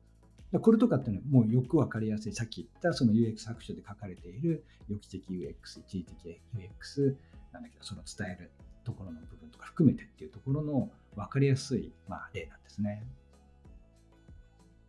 [0.53, 7.17] これとかっていうのはもうよくわかりやすい、さっき言ったその UX 白書で書かれている予期的 UX、一時的 UX、
[7.53, 8.51] なんだけど、その伝える
[8.85, 13.05] ところの部分とか含めてっていうところのわかりやすい、まあ、例なんですね。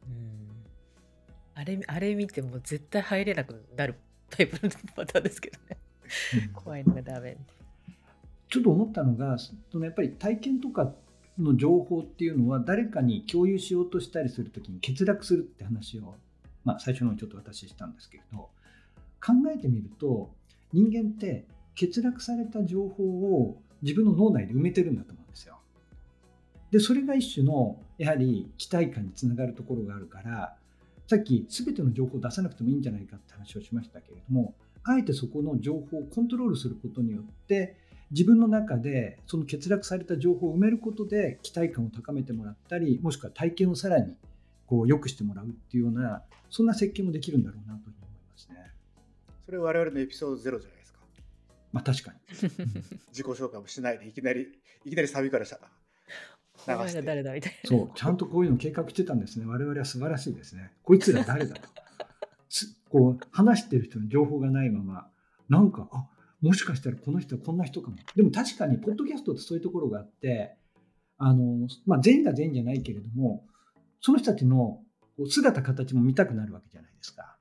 [0.08, 0.48] うん
[1.56, 3.96] あれあれ見てもう絶対入れなくなる
[4.30, 5.78] タイプのパターンですけどね。
[6.46, 7.36] うん怖いのがダメ。
[8.50, 10.94] ちょっと思ったのがそのやっぱり体験とか
[11.40, 16.16] の情報っていうのは誰かに共有しようとしたりするときに欠落するって話を、
[16.64, 18.50] まあ、最初のちょっと私したんですけれど
[19.24, 20.32] 考えてみると
[20.74, 21.46] 人間って
[21.80, 25.60] 欠落された情報を自分の脳内で埋めてるんだと思うんですよ。
[26.72, 30.56] でそれが一種のやはり期待感につながるところがあるから
[31.08, 37.78] さっき全ての情報を出さなくてもいいんじゃないかって話をしましたけれどもあえてそこの情報をコントロールすることによって
[38.12, 44.16] 自分の中でその欠落された情報を埋めることで期待感を高めてもらったりもしくは体験をさらに
[44.66, 48.72] こう良くしてもらうっていうようなそんな設計もできるんだろうなというふうに思いますね。
[49.46, 51.00] それ我々のエピソードゼロじゃないですか。
[51.74, 52.18] まあ確かに。
[53.12, 54.48] 自己紹介もしないでいきなり
[54.86, 55.60] いきなりサビからした
[56.68, 57.70] お前ら誰だみたいな。
[57.70, 59.46] そう、ちゃんとこういうの計画してたんですね。
[59.46, 60.72] 我々は素晴らしいですね。
[60.84, 61.70] こいつら誰だと。
[62.50, 65.10] すこう話してる人の情報がないまま、
[65.50, 66.08] なんか、あ
[66.42, 67.98] もしかしたらこの人はこんな人かも。
[68.16, 70.56] でも確かに、ポッドキャストってそういうところがあって、
[71.18, 73.44] あのまあ、全員が全員じゃないけれども、
[74.02, 74.82] その人たちの
[75.30, 77.38] 姿、形も見たくなるわけじゃないですか。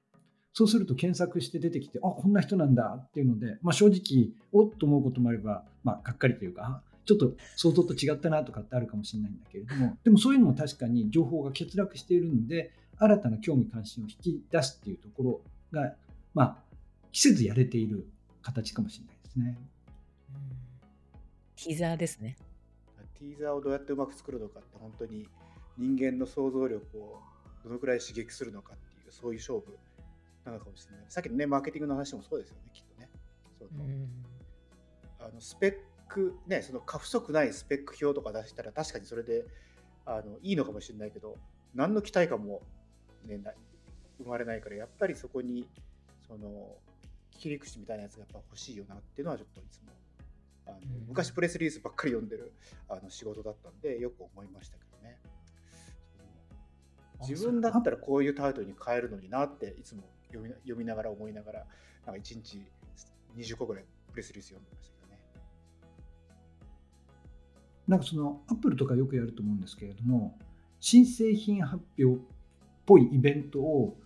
[0.54, 15.94] そうすると検索して出てきて、あこんな人なんだっていうので、まあ、正直、おっと思うこともあれば、まあ、がっかりというか、ちょっと想像と違ったなとかってあるかもしれないんだけれども、でもそういうのも確かに情報が欠落しているんで、新たな興味関心を引き出すっていうところが、
[16.32, 16.56] まあ、
[17.12, 18.08] 季節やれている
[18.46, 19.58] 形かもしれないですね。
[21.56, 22.36] ティザーですね。
[23.18, 25.28] ティーザーをどうやってうまく作るのかって本当に
[25.76, 27.20] 人間の想像力を
[27.64, 29.76] どのくらい刺激するのかっていうそういう勝負
[30.44, 31.04] なのかもしれない。
[31.08, 33.10] さっきのねマーケティングの話もそうですよねきっとね。
[33.58, 34.08] そううん
[35.18, 35.74] あのスペッ
[36.08, 39.44] クねその過不足ないスペック表とか出したら確かにそれで
[40.04, 41.36] あのいいのかもしれないけど
[41.74, 42.60] 何の期待感も、
[43.26, 43.54] ね、ない
[44.22, 45.68] 生まれないからやっぱりそこに
[46.28, 46.76] その
[47.36, 49.92] 切り口みたいなやつがやっぱ欲しいよなっていうのはちょっといつも
[50.66, 52.52] あの、うん昔プレスリリースばっかり読んでる
[52.88, 55.18] あの仕事だったんでよく思いましたけどね。
[57.20, 61.66] あ自分だったらこういうタイトルに変えるのになっていつも読み読みながら思いながら
[62.04, 62.60] なんか1日
[63.36, 65.20] 20個ぐらいプレスリリース読んでましたけどね。
[67.88, 70.38] なんかそのアップルとかよくやると思うんですけれども、
[70.80, 72.24] 新製品発表っ
[72.84, 73.98] ぽいイベントを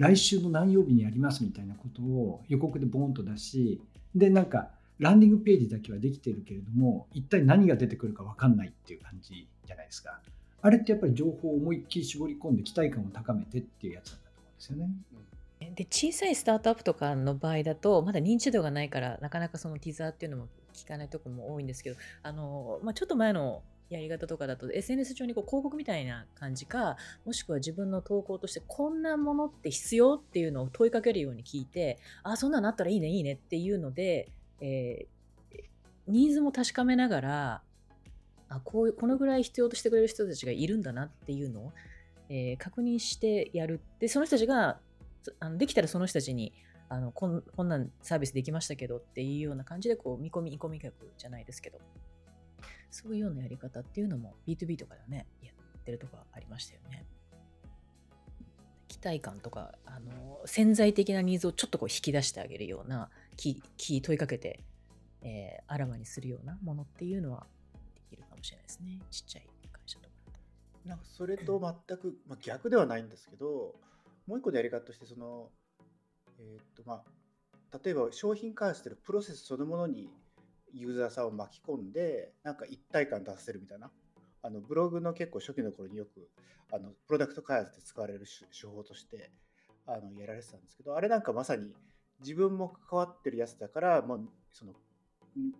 [0.00, 3.82] 来週の何曜日にやりますみたいなことを予告でボーンと出し、
[4.14, 10.18] で、なんかランディングページだけはできてるけれども、一体何が出てくるか分かんないっていう感じじゃないですか。
[10.62, 15.72] あれってやっぱり情報を思いっきり絞り込んで期待感を高めてっていうやつなんだと思うんですよね。
[15.74, 35.20] で小さいスタートアップとかの場合だとまだ認知度がないからなかなかそのティザーっていうのも聞かないとこも多いんですけどあの、まあ、ちょっと前のやり方とかだと SNS 上にこう広告みたいな感じかもしくは自分の投稿としてこんなものって必要っていうのを問いかけるように聞いてあそんなのあったらいいねいいねっていうので、えー
[36.06, 37.62] ニーズも確かめながら
[38.48, 41.72] あこういうこのぐらい必要としてくれる人たちがいるんだなっていうのを、
[42.28, 43.80] えー確認してやる。
[44.00, 44.78] でその人たちが
[45.38, 46.52] あのできたらその人たちに
[46.88, 51.78] あのこんこんなんサービスできましたけどっていうような感じでこう見込み、見込み客じゃないですけど、
[52.90, 57.04] そういうようなやり方っていうのも B2B とかではね、やってるとこありましたよね。
[58.88, 64.60] 期待感とか、あの潜在的なニーズをちょっとこう引き出してあげるような、キキー問いかけて、
[65.22, 67.46] えーあらわにするようなものっていうのは
[67.94, 69.00] できるかもしれないですね。
[69.10, 70.10] ちっちゃい会社とか。
[70.84, 73.74] なんかそれと全く、まあ、逆ではないんですけど
[74.26, 75.50] もう一個のやり方としてその、
[76.38, 80.08] えーっとまあ、例えば商品開発してるプロセスそのものに
[80.74, 83.90] ユーザーさんを巻き込んでなんか一体感出せるみたいな。
[84.42, 86.28] あのブログの結構初期の頃によく
[86.72, 88.24] あのプロダクト開発で使われる
[88.58, 89.30] 手法として
[89.86, 91.74] あのやられてたんですけどあれなんかまさに
[92.20, 94.72] 自分も関わってるやつだからもうその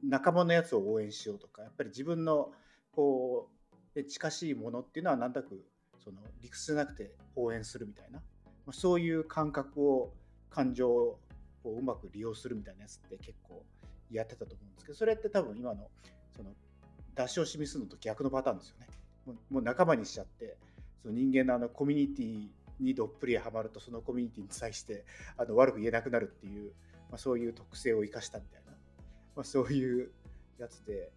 [0.02, 2.52] 仲間のやつを応援しようとかやっぱり自分の
[2.92, 3.48] こ
[3.94, 5.64] う近しいものっていうのはなんとなく
[6.02, 8.18] その理屈じゃなくて応援するみたいな。
[8.66, 10.12] まあそういう感覚を
[10.48, 11.18] 感情を
[11.64, 13.62] うまく利用するみたいなやつって結構
[14.10, 15.88] やってたと思うんですけどそれって多分今の
[16.36, 16.50] その
[17.14, 18.86] 出し惜しみするのと逆のパターンですよね。
[19.26, 20.56] もうもう仲間にしちゃって
[21.02, 22.48] その人間のあのコミュニティ
[22.80, 25.04] にどっぷりはまるとそのコミュニティに対して
[25.36, 26.72] あの悪く言えなくなるっていう、
[27.10, 28.72] まあ、そういう特性を生かしたみたいな、
[29.36, 30.10] まあ、そういう
[30.58, 31.10] やつで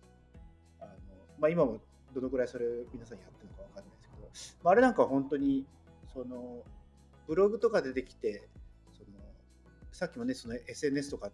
[0.79, 0.91] あの、
[1.39, 1.79] まあ、今も
[2.13, 5.65] どのくらいそれ皆さんやってるのかわかんないですけど、まあ、あれなんかは本当に
[6.13, 6.61] その
[7.27, 8.47] ブログとかでできて
[8.93, 9.07] その
[9.91, 11.31] さっきもねその SNS とか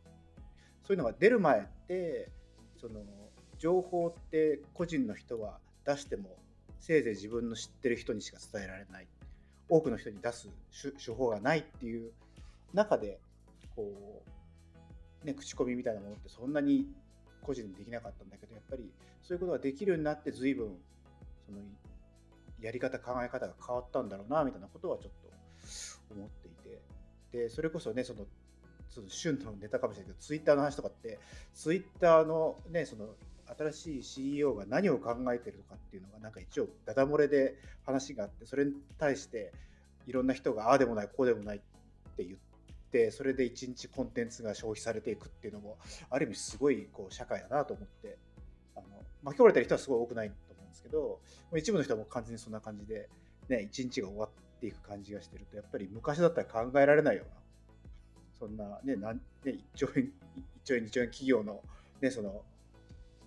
[0.90, 2.30] そういうのが出る前って
[2.82, 3.02] その
[3.60, 6.36] 情報って個人の人は出しても
[6.80, 9.08] せいぜい自分の知ってる人にしか伝えられない。
[9.70, 10.50] 多くの人に出す
[10.98, 12.10] 手法がないっていう
[12.74, 13.20] 中で
[13.76, 14.24] こ
[15.24, 16.88] う、ね、口コミみたいなものってそんなに
[17.44, 18.90] 個人でできなかったんだけどやっぱり
[19.22, 20.76] そういうことができるようになって随分
[21.46, 21.60] その
[22.60, 25.12] やり方考え方が変わったんだろうなみたいなことはちょっ
[26.10, 26.82] と思っていて。
[27.32, 28.26] でそれこそねその
[28.90, 31.20] その旬のネタかもしれないけどツイッターの話とかって
[31.54, 33.10] ツイッターのねその
[33.58, 39.52] 新しい CEO が何を考えてるのかっていうのがなんか一応ダダ漏れで話があってそれに対して
[40.06, 41.60] いろんな人がああでもないこうでもないっ
[42.16, 42.38] て言っ
[42.92, 45.78] てそれで一日コンテンツが消費されていくっていうのも
[46.10, 48.18] ある意味すごいこう社会だなと思って
[48.76, 48.88] あの
[49.24, 51.20] 巻き込まれてる人はすごい多くないと思うんですけど
[51.56, 53.10] 一部の人はもう完全にそんな感じで、
[53.50, 57.40] ね、一日が終わっていく感じがしてるとやっぱり昔だったら考えられないような
[58.40, 60.10] そんなね、なんね1兆円、1
[60.64, 61.62] 兆円、2兆円企業の、
[62.02, 62.42] ね、その、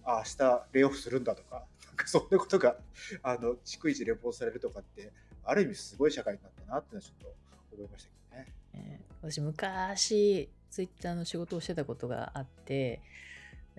[0.05, 2.79] あ、明日レイオフするんだとか、 なんかそんなことが、
[3.22, 5.12] あの、逐一レポートされるとかって、
[5.44, 7.35] ある意味すごい社会になったなってのはちょっと
[7.77, 8.55] 思いましたけどね。
[8.75, 13.01] えー私昔ツイッターの仕事をしてたことがあって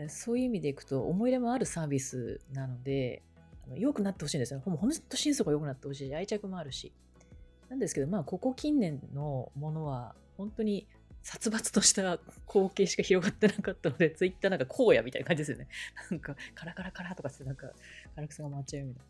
[0.08, 3.22] そういう意味でいくと思い入れもあるサービスなので
[3.68, 4.62] あの良くなってほしいんですよ。
[4.66, 6.92] もう本当心底良くなってほしいし愛着もあるし。
[7.70, 10.88] なんですけどまあここ近年のものは本当に
[11.24, 15.68] 殺伐とした光景しか広がってなかったので、 ツイッターなんか荒野みたいな感じですよね。
[16.12, 17.72] なんか、カラカラカラとかして、なんか、
[18.16, 19.10] 唐草が回っちゃうみたいな。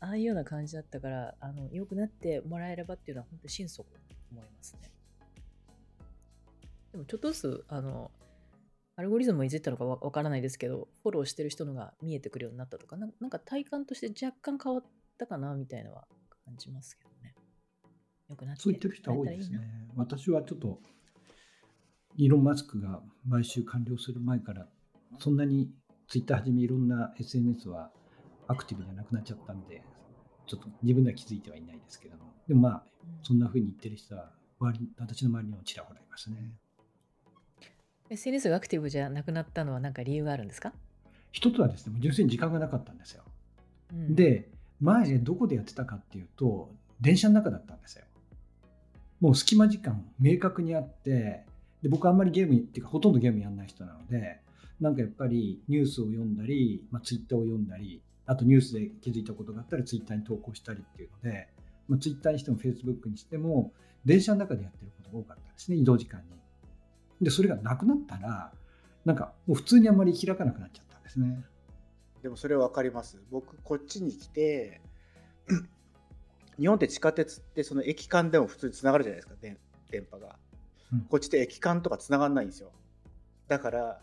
[0.00, 3.86] ああいうような感じだったから、あの、良くなってもらえればっていうのは、本当に心底
[4.32, 4.90] 思いますね。
[6.92, 8.10] でも、ちょっとずつ、あの、
[8.96, 14.84] アルゴリズムをいじったのかわからないですけど、フォローしてる人のが見えてくるようになったとか、なんか体感として若干変わっ
[15.18, 16.08] たかなみたいなのは
[16.46, 17.34] 感じますけどね。
[18.30, 19.60] よくなってそう言ってる人は多いですね。
[19.96, 20.80] 私はちょっと
[22.20, 24.66] イーロン・マスクが買収完了する前から
[25.18, 25.70] そんなに
[26.06, 27.90] ツイッターはじめいろんな SNS は
[28.46, 29.82] アクティブじゃなくなっちゃったんで
[30.46, 32.24] ちょっと自分では気づいてはいないですけども。
[32.46, 32.82] でもまあ
[33.22, 34.28] そんなふうに言ってる人は
[34.98, 36.36] 私の周りにもちらほらいますね。
[38.10, 40.74] SNS がアクティブじゃなくなったのは何か理由があるんですか？
[41.32, 43.22] 一つはですね純粋に時間がなかったんですよ、
[43.94, 48.04] うん、で前どこでやってたかっていうと電車の中だったんですよ。
[49.20, 51.46] もう隙間時間明確にあって
[51.82, 54.40] で僕あんまりゲームっていうかほとんどゲームやんない人なので
[54.80, 61.48] なんかやっぱりニュースを読んだり、まあ、ツイッターを読んだりあとニュースで気づいたことがあったらツイッターに投稿したりっていうので、
[61.88, 63.72] まあ、ツイッターにしてもフェイスブックにしても
[64.04, 66.26] 電車の中でやってることが多かったですね移動時間に。
[67.20, 68.52] でそれがなくなったら
[69.04, 71.44] なんかもう普通にあんまり開かなくなっちゃったんですね。
[72.22, 73.18] でもそれは分かります。
[73.30, 74.80] 僕こっちに来て
[76.58, 80.36] 日本って地下鉄ってその駅間でも普通につながるじゃないですか電波が。
[81.08, 82.70] こっちで駅間とかつながんないんですよ。
[83.48, 84.00] だから、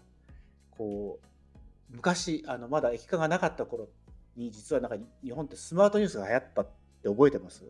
[0.72, 3.88] こう、昔、あのまだ駅間がなかった頃
[4.36, 6.68] に、実はなんか日本ってスマートニュースが流行ったっ
[7.04, 7.64] て覚えてます？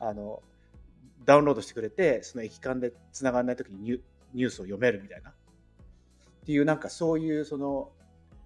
[0.00, 0.42] あの、
[1.24, 4.00] ダウンロードしてくれて、その駅間でつながらない時にニュ
[4.34, 5.30] ニュースを読めるみたいな。
[5.30, 5.32] っ
[6.46, 7.90] ていう、なんかそういう、その、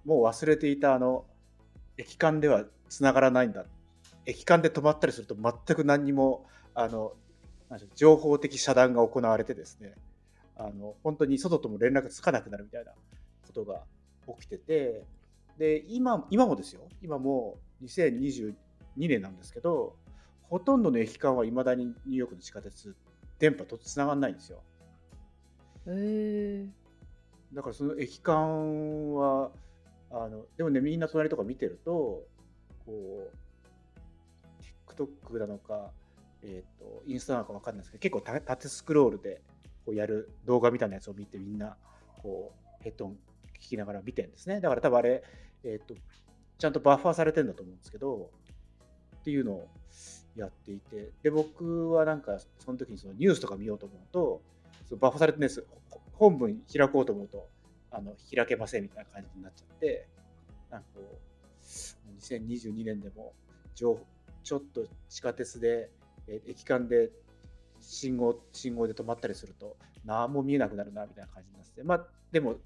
[0.05, 1.25] もう忘れていた、あの、
[1.97, 3.65] 駅間ではつながらないんだ。
[4.25, 7.13] 駅間で止まったりすると全く何にもあの
[7.95, 9.95] 情報的遮断が行われてですね
[10.57, 12.93] あの本当に外とも連絡つかなくなるみたいな
[13.47, 13.83] ことが
[14.39, 15.05] 起きてて
[15.59, 18.55] で今今もですよ今も2022
[18.97, 19.97] 年なんですけど
[20.43, 22.95] ほとんどの駅間はいまだにニューヨークの地下鉄
[23.39, 24.63] 電波とつながんないんですよ。
[25.87, 26.67] へ
[27.53, 29.51] だからその駅間は
[30.11, 32.23] あのでもねみんな隣とか見てると
[32.87, 33.31] こう
[34.93, 35.91] TikTok なのか
[36.45, 39.43] えっ、ー、と、インスタなのか分かんないですけど、結構縦スクロールで
[39.85, 41.77] こうやる動画みたいなやつを見て、みんな
[42.23, 43.19] こうヘッドン
[43.61, 44.61] 聞きながら見てるんですね。
[44.61, 45.23] だから多分あれ、
[45.65, 45.95] えっ、ー、と、
[46.59, 48.31] ちゃんとバッファーされてるんだと思うんですけど、
[49.17, 49.69] っていうのを
[50.37, 54.43] やっていて、で、僕はなんか、その時にそのニュースとか見ようと思うと、
[54.89, 55.65] そのバッファーされてるんです。
[56.15, 57.49] 本文開こうと思うと、
[57.91, 60.09] あの開けませんみたいな感じになっちゃって、
[60.71, 61.33] なんかこう、
[62.21, 63.33] 2022年でも
[63.75, 64.07] 情報、
[64.43, 65.91] ちょっと地下鉄で
[66.29, 67.11] 駅間で
[67.81, 72.57] 信号信号で止まったりすると何も見えなくなるなみたいな感じになってまあでも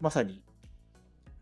[0.00, 0.42] まさに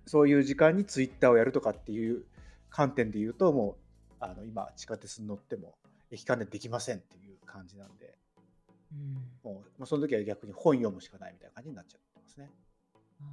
[0.06, 2.24] そういう時間にツイッターをやるとかっていう
[2.70, 5.74] 観点で言うともうあの今地下鉄に乗っても
[6.10, 8.16] 駅間でできませんっていう感じなんで、
[8.92, 12.50] うん、もう、まあ、その時は逆に本読むしかないみたいな感じになっちゃってますね。
[13.20, 13.24] あ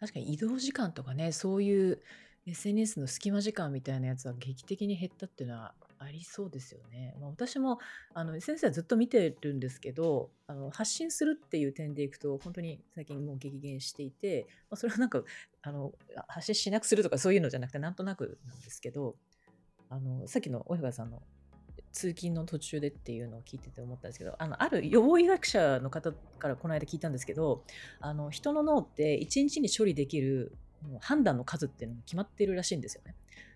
[0.00, 2.00] 確かに移動時間とかねそういう
[2.46, 7.14] SNS の隙間時間みたいなやつは劇的に減ったっていうのはありそうですよね。
[7.20, 7.78] まあ、私も
[8.14, 15.22] あの先生はずっと見てるんですけどあの発信するっていう点でいくと本当に最近もう激減していて、まあ、それはなんか
[15.62, 15.92] あの
[16.28, 19.16] 発信しなくするとかそういうのじゃなくてなんとなくなんですけど
[19.88, 21.22] あのさっきの大川さんの
[21.92, 27.62] 通勤の途中でっていうのを聞いてて思ったんですけどあのある予防医学者の方からこの間聞いたんですけど
[28.00, 30.56] あの人の脳って1日に処理できる
[31.00, 33.14] 判断の数っていうのが決まってるらしいんですよね。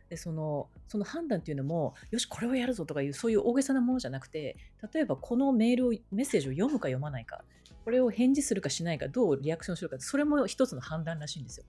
[0.08, 4.56] でそのその判断っていうのもよしこれをやるぞとかいうそういう大げさなものじゃなくて
[4.92, 7.42] 例えばこのメールをメッセージを読むか読まないか
[7.84, 11.64] これを返事するかしないかどうリアクションするかそれも一つの判断らしいんですよ。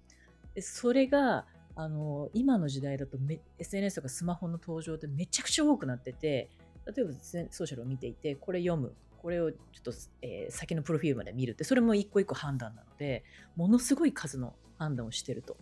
[0.56, 3.18] でそれがあの今の時代だと
[3.60, 6.50] SNS とかスマホの登場ってめちゃくちゃ多くなってて
[6.88, 7.14] 例えば
[7.52, 13.24] ソーシャルを見ていてこれ読むこれをちょっと、えー、先のプロフィールまで見るってそれも一個一個判断なので
[13.56, 15.58] ものすごい数の判断をしてると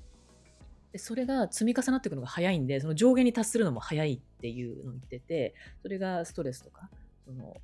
[0.95, 6.89] でそれが積み重なっていくのが早いんでその上限に達するのも早いっていうのを言っててそれがストレスとか
[7.25, 7.57] その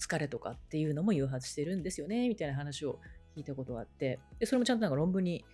[0.00, 2.98] 疲れとかっていうのも誘発してるんですよねみたいな話を
[3.36, 5.44] 聞いたことがあってでそれもちゃんとなんか論文に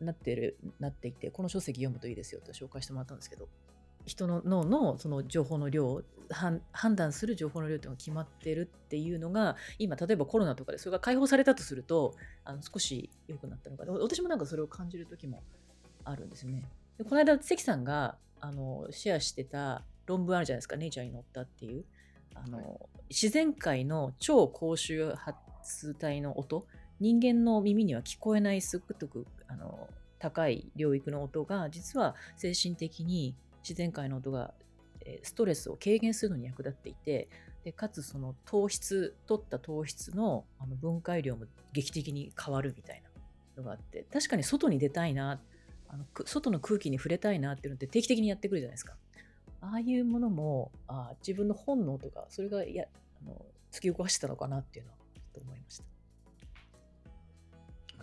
[0.00, 3.46] なってるなっていてこの書籍読むといいですよと紹介してもらったんですけど
[4.04, 15.44] 人の脳のその情報の量判断する情報の量っていうのが決まってるっていうのが今例えばコロナとかでそれが解放されたとするとあの少し良くなったのか私もなんかそれを感じる時も
[16.06, 16.64] あるんですよね。
[16.98, 21.84] でこの間関さんがあのシェアしてた論文あるじゃないですか「ネイチャーに載ったっていう。
[22.34, 22.78] あの、はい、
[23.08, 25.34] 自然界の超高周波
[26.02, 26.66] 帯の音。
[26.98, 29.88] 人間の耳には聞こえないすごくあの
[30.18, 34.54] 高い領域の音が実は精神的に自然界の音が
[35.22, 37.28] ストレスを軽減するのに役立っていて
[37.64, 45.40] でかつその糖質取った糖質のあの分解量も劇的に変わるみたいなのがあって確かに外に出たいな
[45.88, 48.94] あの外の空気に触れたいなっていうのって定期的にやってくるじゃないですか。
[49.60, 52.84] ああいうものもあ自分の本能とかそれがや
[53.22, 55.84] あの突き動かしてたのかなっていうのはちょっと思いました。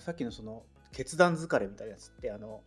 [0.02, 2.62] さっきのその決断疲れみたいなやつってあの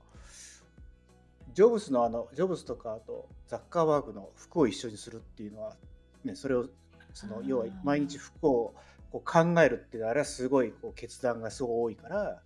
[1.54, 5.76] ジョブスのあのジョブスとかあとザッカーバーグの服を一緒にするっていうのは、
[6.24, 6.66] ね、それを
[7.14, 8.74] その要は毎日服を
[9.10, 12.42] こう考えるっていうのはあれはすごいこう決断がすごい多いから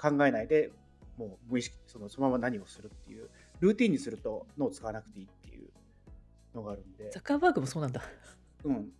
[0.00, 0.70] 考えないで
[1.16, 3.28] もう無意識そのそのまま何をするっていう
[3.60, 5.68] ルーティンにすると脳を使わなくていいっていう
[6.54, 7.10] のがあるんで。
[7.10, 8.02] ザッカーバーグもそうなんだ。
[8.64, 8.92] うん。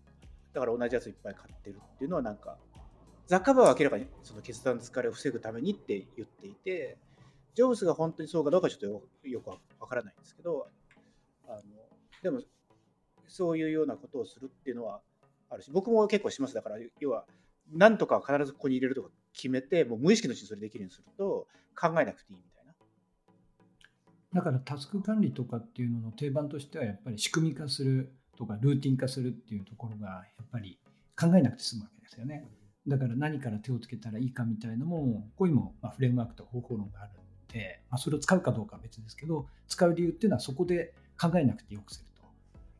[0.52, 2.56] だから同じやついっぱい買ってるっていうのはなんか
[3.26, 6.98] ザッカーバーは明らかにその決断疲れを防ぐためにって言っていて、
[7.54, 8.80] ジョブズが本当にそうかどうかちょっ
[9.22, 10.68] とよくわからないんですけど、
[11.48, 11.60] あの
[12.22, 12.40] でも
[13.28, 15.00] そういうようなことをするっていうのは
[15.50, 16.54] あるし、僕も結構します。
[16.54, 17.24] だから、要は、
[17.72, 21.46] なんとか必ずここに入れるとか決めて、もう無意識のうちにそれできるようにすると、
[21.78, 22.72] 考えなくていいみたいな。
[24.32, 30.78] だからタスク管理とかっていうのの定番としては、やっぱり仕組み化するとか、ルーティン化するっていうところが、やっぱり
[31.18, 32.46] 考えなくて済むわけですよね。
[32.86, 37.22] だから何から手をつけたらいいかみたいなのもここにもまフレームワークと方法論があるの
[37.52, 42.22] で、まあ、それを使うかどうかは別ですけど使う理由っていうのはそこで考えなくてよくすると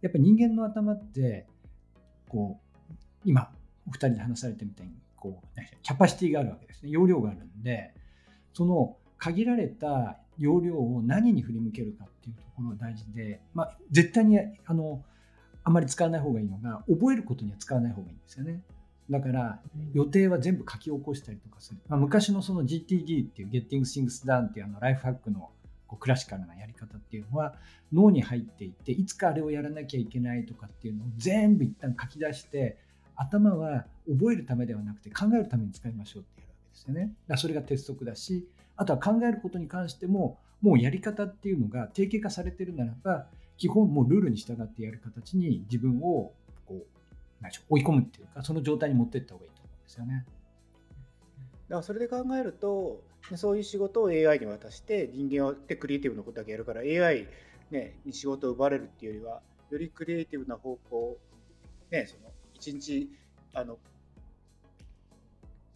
[0.03, 1.47] やっぱり人間の頭って
[2.29, 2.95] こう
[3.25, 3.51] 今
[3.89, 4.93] お二人で話されてみたいに
[5.25, 7.95] こうキャパシティがあるわけですね容量があるんで
[8.53, 15.03] その限られた容量を何に振り向けるかっていうところが大事で、まあ、絶対にあの
[15.63, 18.63] あまり使わない方がいいのが覚えることには使わない方がいいんですよね。
[19.09, 19.61] だから
[19.95, 25.51] 予定は全部書き起こしたりとかする、まあ、昔のその GTD っていう Getting Things Done っていうあのライフハックの
[25.87, 27.55] こうクラシカルなやり方っていうのは
[27.93, 32.79] 脳に入っていっていつかあれをやらなきゃいけないとかっていうのを全部一旦書き出して
[33.17, 37.13] 頭は覚えるためではなくて考えるために使いましょうってやるわけですよね。
[37.29, 38.47] だそれが鉄則だし
[38.77, 46.33] あとは考えることに関してももうやり方っていうのが定型化されてるならば基本もうルールに従ってやる形に自分を
[46.67, 46.85] こう
[47.69, 50.25] 追い込むっていうかその状態に持っていった方がいいと思うんですよね。
[51.69, 53.03] だからそれで考えると
[53.37, 57.27] そういう仕事を AI に渡して人間はってクリエイティブなことだけやるから AI、
[57.71, 59.41] ね、に仕事を奪われるっていうよりは
[59.71, 61.17] よりクリエイティブな方向、
[61.91, 62.34] ね、その
[62.71, 63.11] 1日
[63.53, 63.79] あの、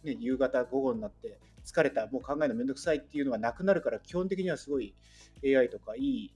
[0.03, 4.93] ね、夕方午後になって疲れたもう考えるのめんどくさいっていうのがなくなるから基本的にはすごい
[5.43, 6.33] AI とかいい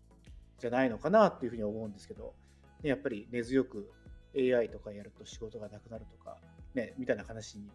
[0.60, 2.34] じゃないのかなっていうふうに思うんですけど、
[2.82, 3.90] ね、やっぱり根強く
[4.36, 6.38] AI とかやると仕事がなくなるとか、
[6.74, 7.70] ね、みたいな話に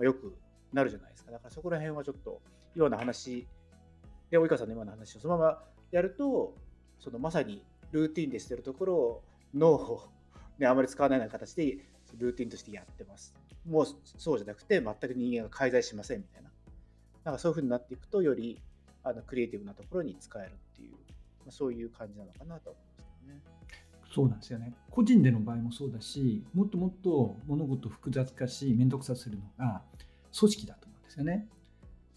[0.00, 0.36] よく
[0.72, 1.30] なるじゃないですか。
[1.30, 2.40] だからそこら辺はちょっと、
[2.74, 3.46] ような話、
[4.30, 6.54] で、及川さんの今の話をそのままやると、
[6.98, 9.22] そのまさにルーティンでしてるところを
[9.54, 10.08] 脳を、
[10.58, 11.78] ね、あまり使わないような形で
[12.18, 13.34] ルーティンとしてやってます。
[13.66, 16.50] もうそうじゃなくて、全く人間が介在しませんみたいな。
[17.24, 18.60] なんかそういうふうになっていくと、より
[19.02, 20.96] あのクリエイティブなところに使えるっていう、ま
[21.48, 23.40] あ、そういう感じなのかなと思いますけどね。
[24.12, 29.82] そうなんですよね個人での場合もそうだしもっともっと物事を複雑化し面倒くさするのが
[30.36, 31.48] 組織だと思うんですよね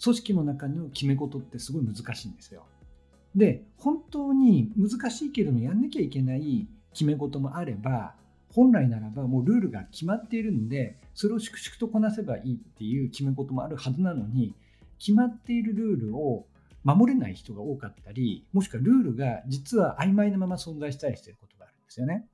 [0.04, 2.64] 組織の中の決め事ってすごい難しいんですよ
[3.36, 8.16] で本当に難しいけれどもやんなきゃいけない決め事もあれば
[8.54, 14.54] 本来ならばもうルールが決まっているんでそれを粛々とこなせばいいっていう決め事もあるはずなのに
[15.00, 16.46] 決まっているルールを
[16.84, 22.28] 守れない人が多かったりもしくはルールが実は曖昧なまま存在したりしていることがあるんですよね。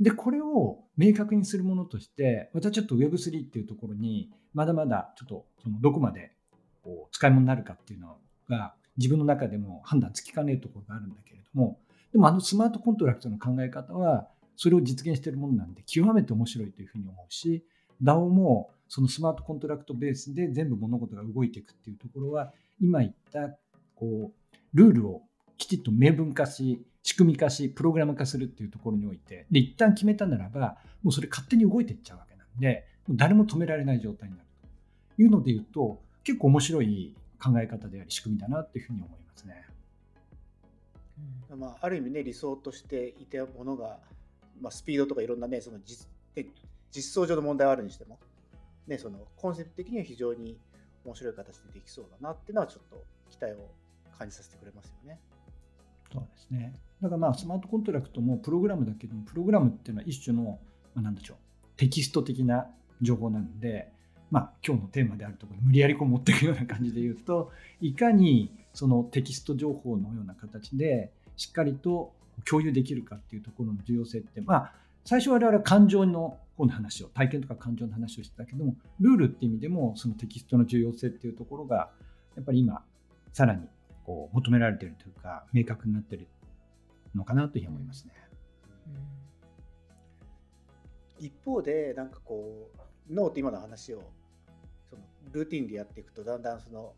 [0.00, 6.32] でこれを明確にするものとして私はちょっと Web3 っていうところにまだまだちょっとそのどこまで
[6.82, 8.16] こう使い物になるかっていうの
[8.48, 11.78] が自分の中でも判断つきかねるところがあるんだけれども
[12.12, 14.28] でもあのスマートコントラクトの考え方は
[14.60, 17.64] それを実現しているものなんで極めて面白いというふうに思うし
[18.02, 23.56] DAO もそのスマートコントラクトベースで全部物事が動いていくっていうところは今言った
[23.94, 25.22] こうルールを
[25.56, 34.48] きちっと明文化し仕組み化しプログラム化するっていうところにおいてで一旦決めたならばもうそれ勝手に動いていっちゃうわけなんで誰も止められない状態になる
[35.16, 39.64] というので言うと結構面白い考え方であり仕組みだなっていうふうに思いますね。
[41.56, 43.98] まあ、ある意味ね理想としていたものが、
[44.60, 46.06] まあ、スピードとかいろんなねその実
[46.92, 48.18] 実装上の問題はあるにしても、
[48.86, 50.58] ね、そのコンセプト的には非常に
[51.04, 53.70] 面白い形でできそうだなっていうのはちょっと期待を
[54.18, 55.18] 感じさせてくれますよね。
[56.12, 56.74] そうですね。
[57.00, 60.58] だからまあスマートコントラクトもプログラムだけどもプログラムっていうのは一種の、
[60.94, 61.36] まあ、なんでしょう
[61.76, 62.66] テキスト的な
[63.00, 63.90] 情報なので、
[64.30, 72.12] まあ、今日のテーマであるところ無理やりこう持っていくような感じで言うといかにそのテキスト情報のような形でしっかりと
[72.48, 74.72] 共有できるかっていうところの重要性ってまあ
[75.04, 81.90] 最初我々は感情の方の話を体験とか感情の話をしてたけどもルールっていう意味でもそのテキストの重要性っていうところが
[82.36, 82.82] やっぱり今
[83.32, 83.66] さらに
[84.04, 86.28] こう求められてるというか明確になってる
[87.14, 88.12] のかなというふうに思いますね。
[91.18, 92.70] 一方でなんかこ
[93.08, 94.02] う脳って今の話を
[94.88, 96.94] そのルーティンでやっていくとだんだんその、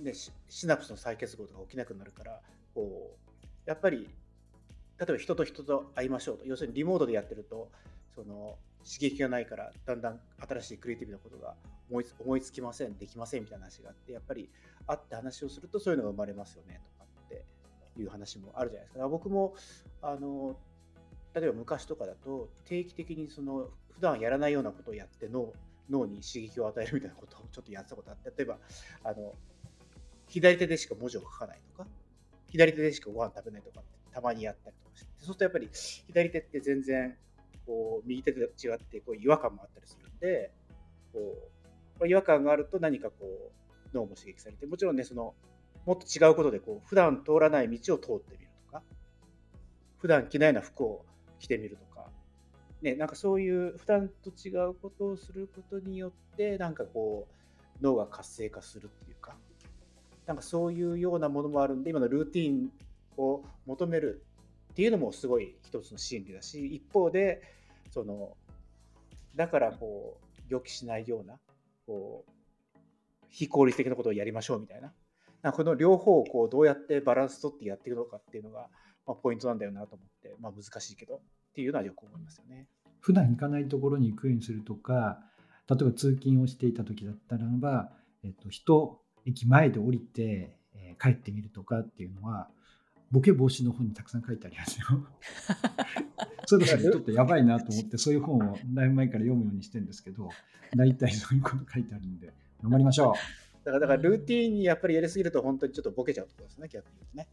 [0.00, 0.12] ね、
[0.48, 2.40] シナプスの再結合とか起きなくなるから
[2.74, 3.31] こう
[3.66, 4.08] やっぱり
[4.98, 7.70] 例えば人と人と会いましょうと要するにリモートでやってると
[8.14, 11.54] その刺激がないからだんだん新しいクリエイティブなことが
[11.90, 14.48] 思い思いつきませんできませんみたいな話があってやっぱり
[14.86, 17.44] 会って話をするとそういうのが生まれますよねとかって
[18.00, 19.08] いう話もあるじゃないですか。
[19.08, 19.54] 僕も
[20.02, 20.56] あの
[21.34, 25.52] 例えば昔とかだと定期的にその普段やらないようなことをやって脳
[25.90, 28.58] 脳に刺激を与えるみたいなことをちょっとやってたことあって例えば
[29.04, 29.34] あの
[30.28, 31.88] 左手でしか文字を書かないとか
[32.52, 35.68] 左手でしかご飯食べないとかってたまにやったりとかしてそうするとやっぱり
[36.06, 37.16] 左手って全然
[37.66, 40.50] こう右手と違ってこう違和感もあったりするんで
[41.12, 41.20] こ
[42.00, 45.34] う違和感があると何かこう脳も刺激されてもちろんねその
[45.86, 48.82] もっと違うことでこう普段通らない道を通ってみるとか
[49.98, 51.04] 普段着ないような服を
[51.40, 52.06] 着てみるとか、
[52.82, 57.26] ね、なんかそういう普段と違うことをすることによってなんかこ
[57.80, 59.36] う脳が活性化するっていうか
[60.26, 62.70] なんかそういうようなものもあるんで今のルーティン
[63.16, 64.24] を求める
[64.72, 67.42] っていうのもすごい一つの心理だし一方で
[67.90, 68.36] その
[69.36, 71.38] だからこう予期しないような
[71.86, 72.30] こう
[73.28, 74.92] 非効率的なことをやりましょうみたいな
[75.42, 78.68] なこの両方をこうどうやってバランス取ってやっていくのかっていうのが、
[79.06, 81.20] まあ、ポイントなんだよなと思って、まあ、難しいけどっ
[81.54, 82.68] ていうのはよく思いますよね。
[83.00, 85.18] 普段行かないところに行くようにするとか
[85.68, 87.90] 例えば通勤をしていた時だったらば、
[88.22, 92.48] えっと、人駅前で降りて、えー、帰ってみるとかっていうのは
[93.10, 94.86] ボケ防止の本にたくさん書いてありますよ。
[96.46, 100.30] そろそろちょっとやばいなと思ってそういう本をだいぶ前から読むようにしてるんですけど
[100.74, 103.64] 大体そういうこと書いてあるんで頑張りましょう。
[103.64, 107.28] だからだからルーティンにやっぱりやりすぎると本当にちょっとボケちゃうところですね逆に言うとね。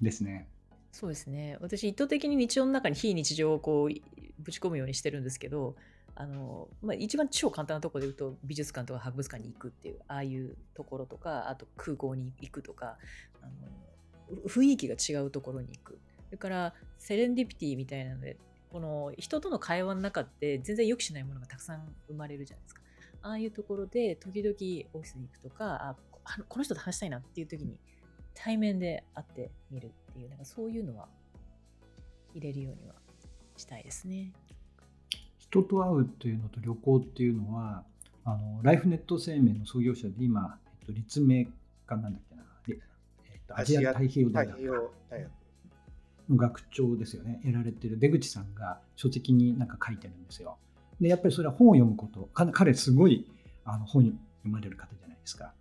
[0.00, 0.48] ですね。
[0.92, 3.88] そうですね私意図的に日常の中に非日常をこう
[4.38, 5.74] ぶち込むようにしてるんですけど
[6.16, 12.96] あの、まあ、一番超簡単なところで言うと美術館とか博物館に行くっていうああいうところとかあと空港に行くとか
[13.42, 18.36] あの雰囲気が違うところに行くそれからセレンディピティみたいなので
[18.72, 22.82] この人との会話の中って全然予期しないものがたくさん生まれるじゃないですか
[23.22, 24.54] ああいうところで時々
[24.92, 25.96] オフィスに行くとかあ
[26.48, 27.78] この人と話したいなっていう時に
[28.34, 31.08] 対面で会ってみるっていうなんかそういうのは
[32.34, 32.94] 入れるようには
[33.56, 34.32] したいですね。
[35.54, 37.84] 人と会うというのと旅行っていうのは
[38.24, 41.46] あのライフネット生命の創業者で今、えっと、立命
[41.88, 42.42] 館なんだっけな、
[43.32, 44.58] えっと、アジア太平洋大学
[46.28, 47.40] の学長ですよね。
[47.44, 47.98] やられてる。
[47.98, 50.56] 出口さんが書籍になんか書いてるんですよ。
[51.00, 52.28] でやっぱりそれは本を読むこと。
[52.32, 53.30] 彼すごい
[53.64, 55.52] あの本読まれる方じゃないですか。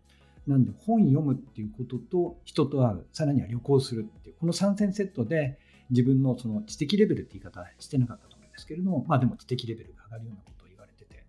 [0.48, 3.06] なんで本読むっていうことと人と会う。
[3.14, 4.36] さらには旅行するっていう。
[4.40, 5.60] この3点セットで
[5.92, 11.24] 自分のその知的レベルって言い方してなかったとですけれども、まあでも知的レベルが上がるようなことを言われてて、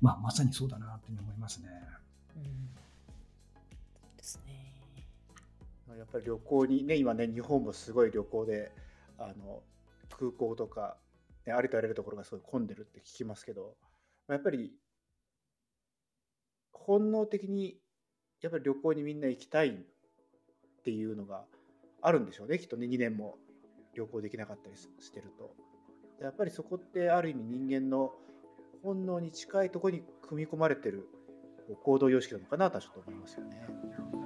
[0.00, 1.68] まあまさにそうだなって思いますね。
[2.36, 2.42] うん、
[4.16, 4.74] ですね。
[5.96, 8.72] やっぱり旅行にね、今ね、日本もすごい旅行で、
[9.18, 9.62] あの
[10.18, 10.96] 空港とか
[11.46, 13.76] ね、ありとあらゆるところがすごい混んでるって聞きますけど、
[14.26, 14.72] まあやっぱり
[16.72, 17.78] 本能的に
[18.40, 21.44] やっぱり旅行にみんな行きたいっていうのが
[22.00, 23.36] あるんでしょうねきっとね2年も
[23.94, 25.54] 旅行できなかったりしてると
[26.22, 28.12] やっぱりそこってある意味人間の
[28.82, 31.08] 本能に近いところに組み込まれてる
[31.82, 34.21] 行動様式なのかなとはちょっと思いますよね。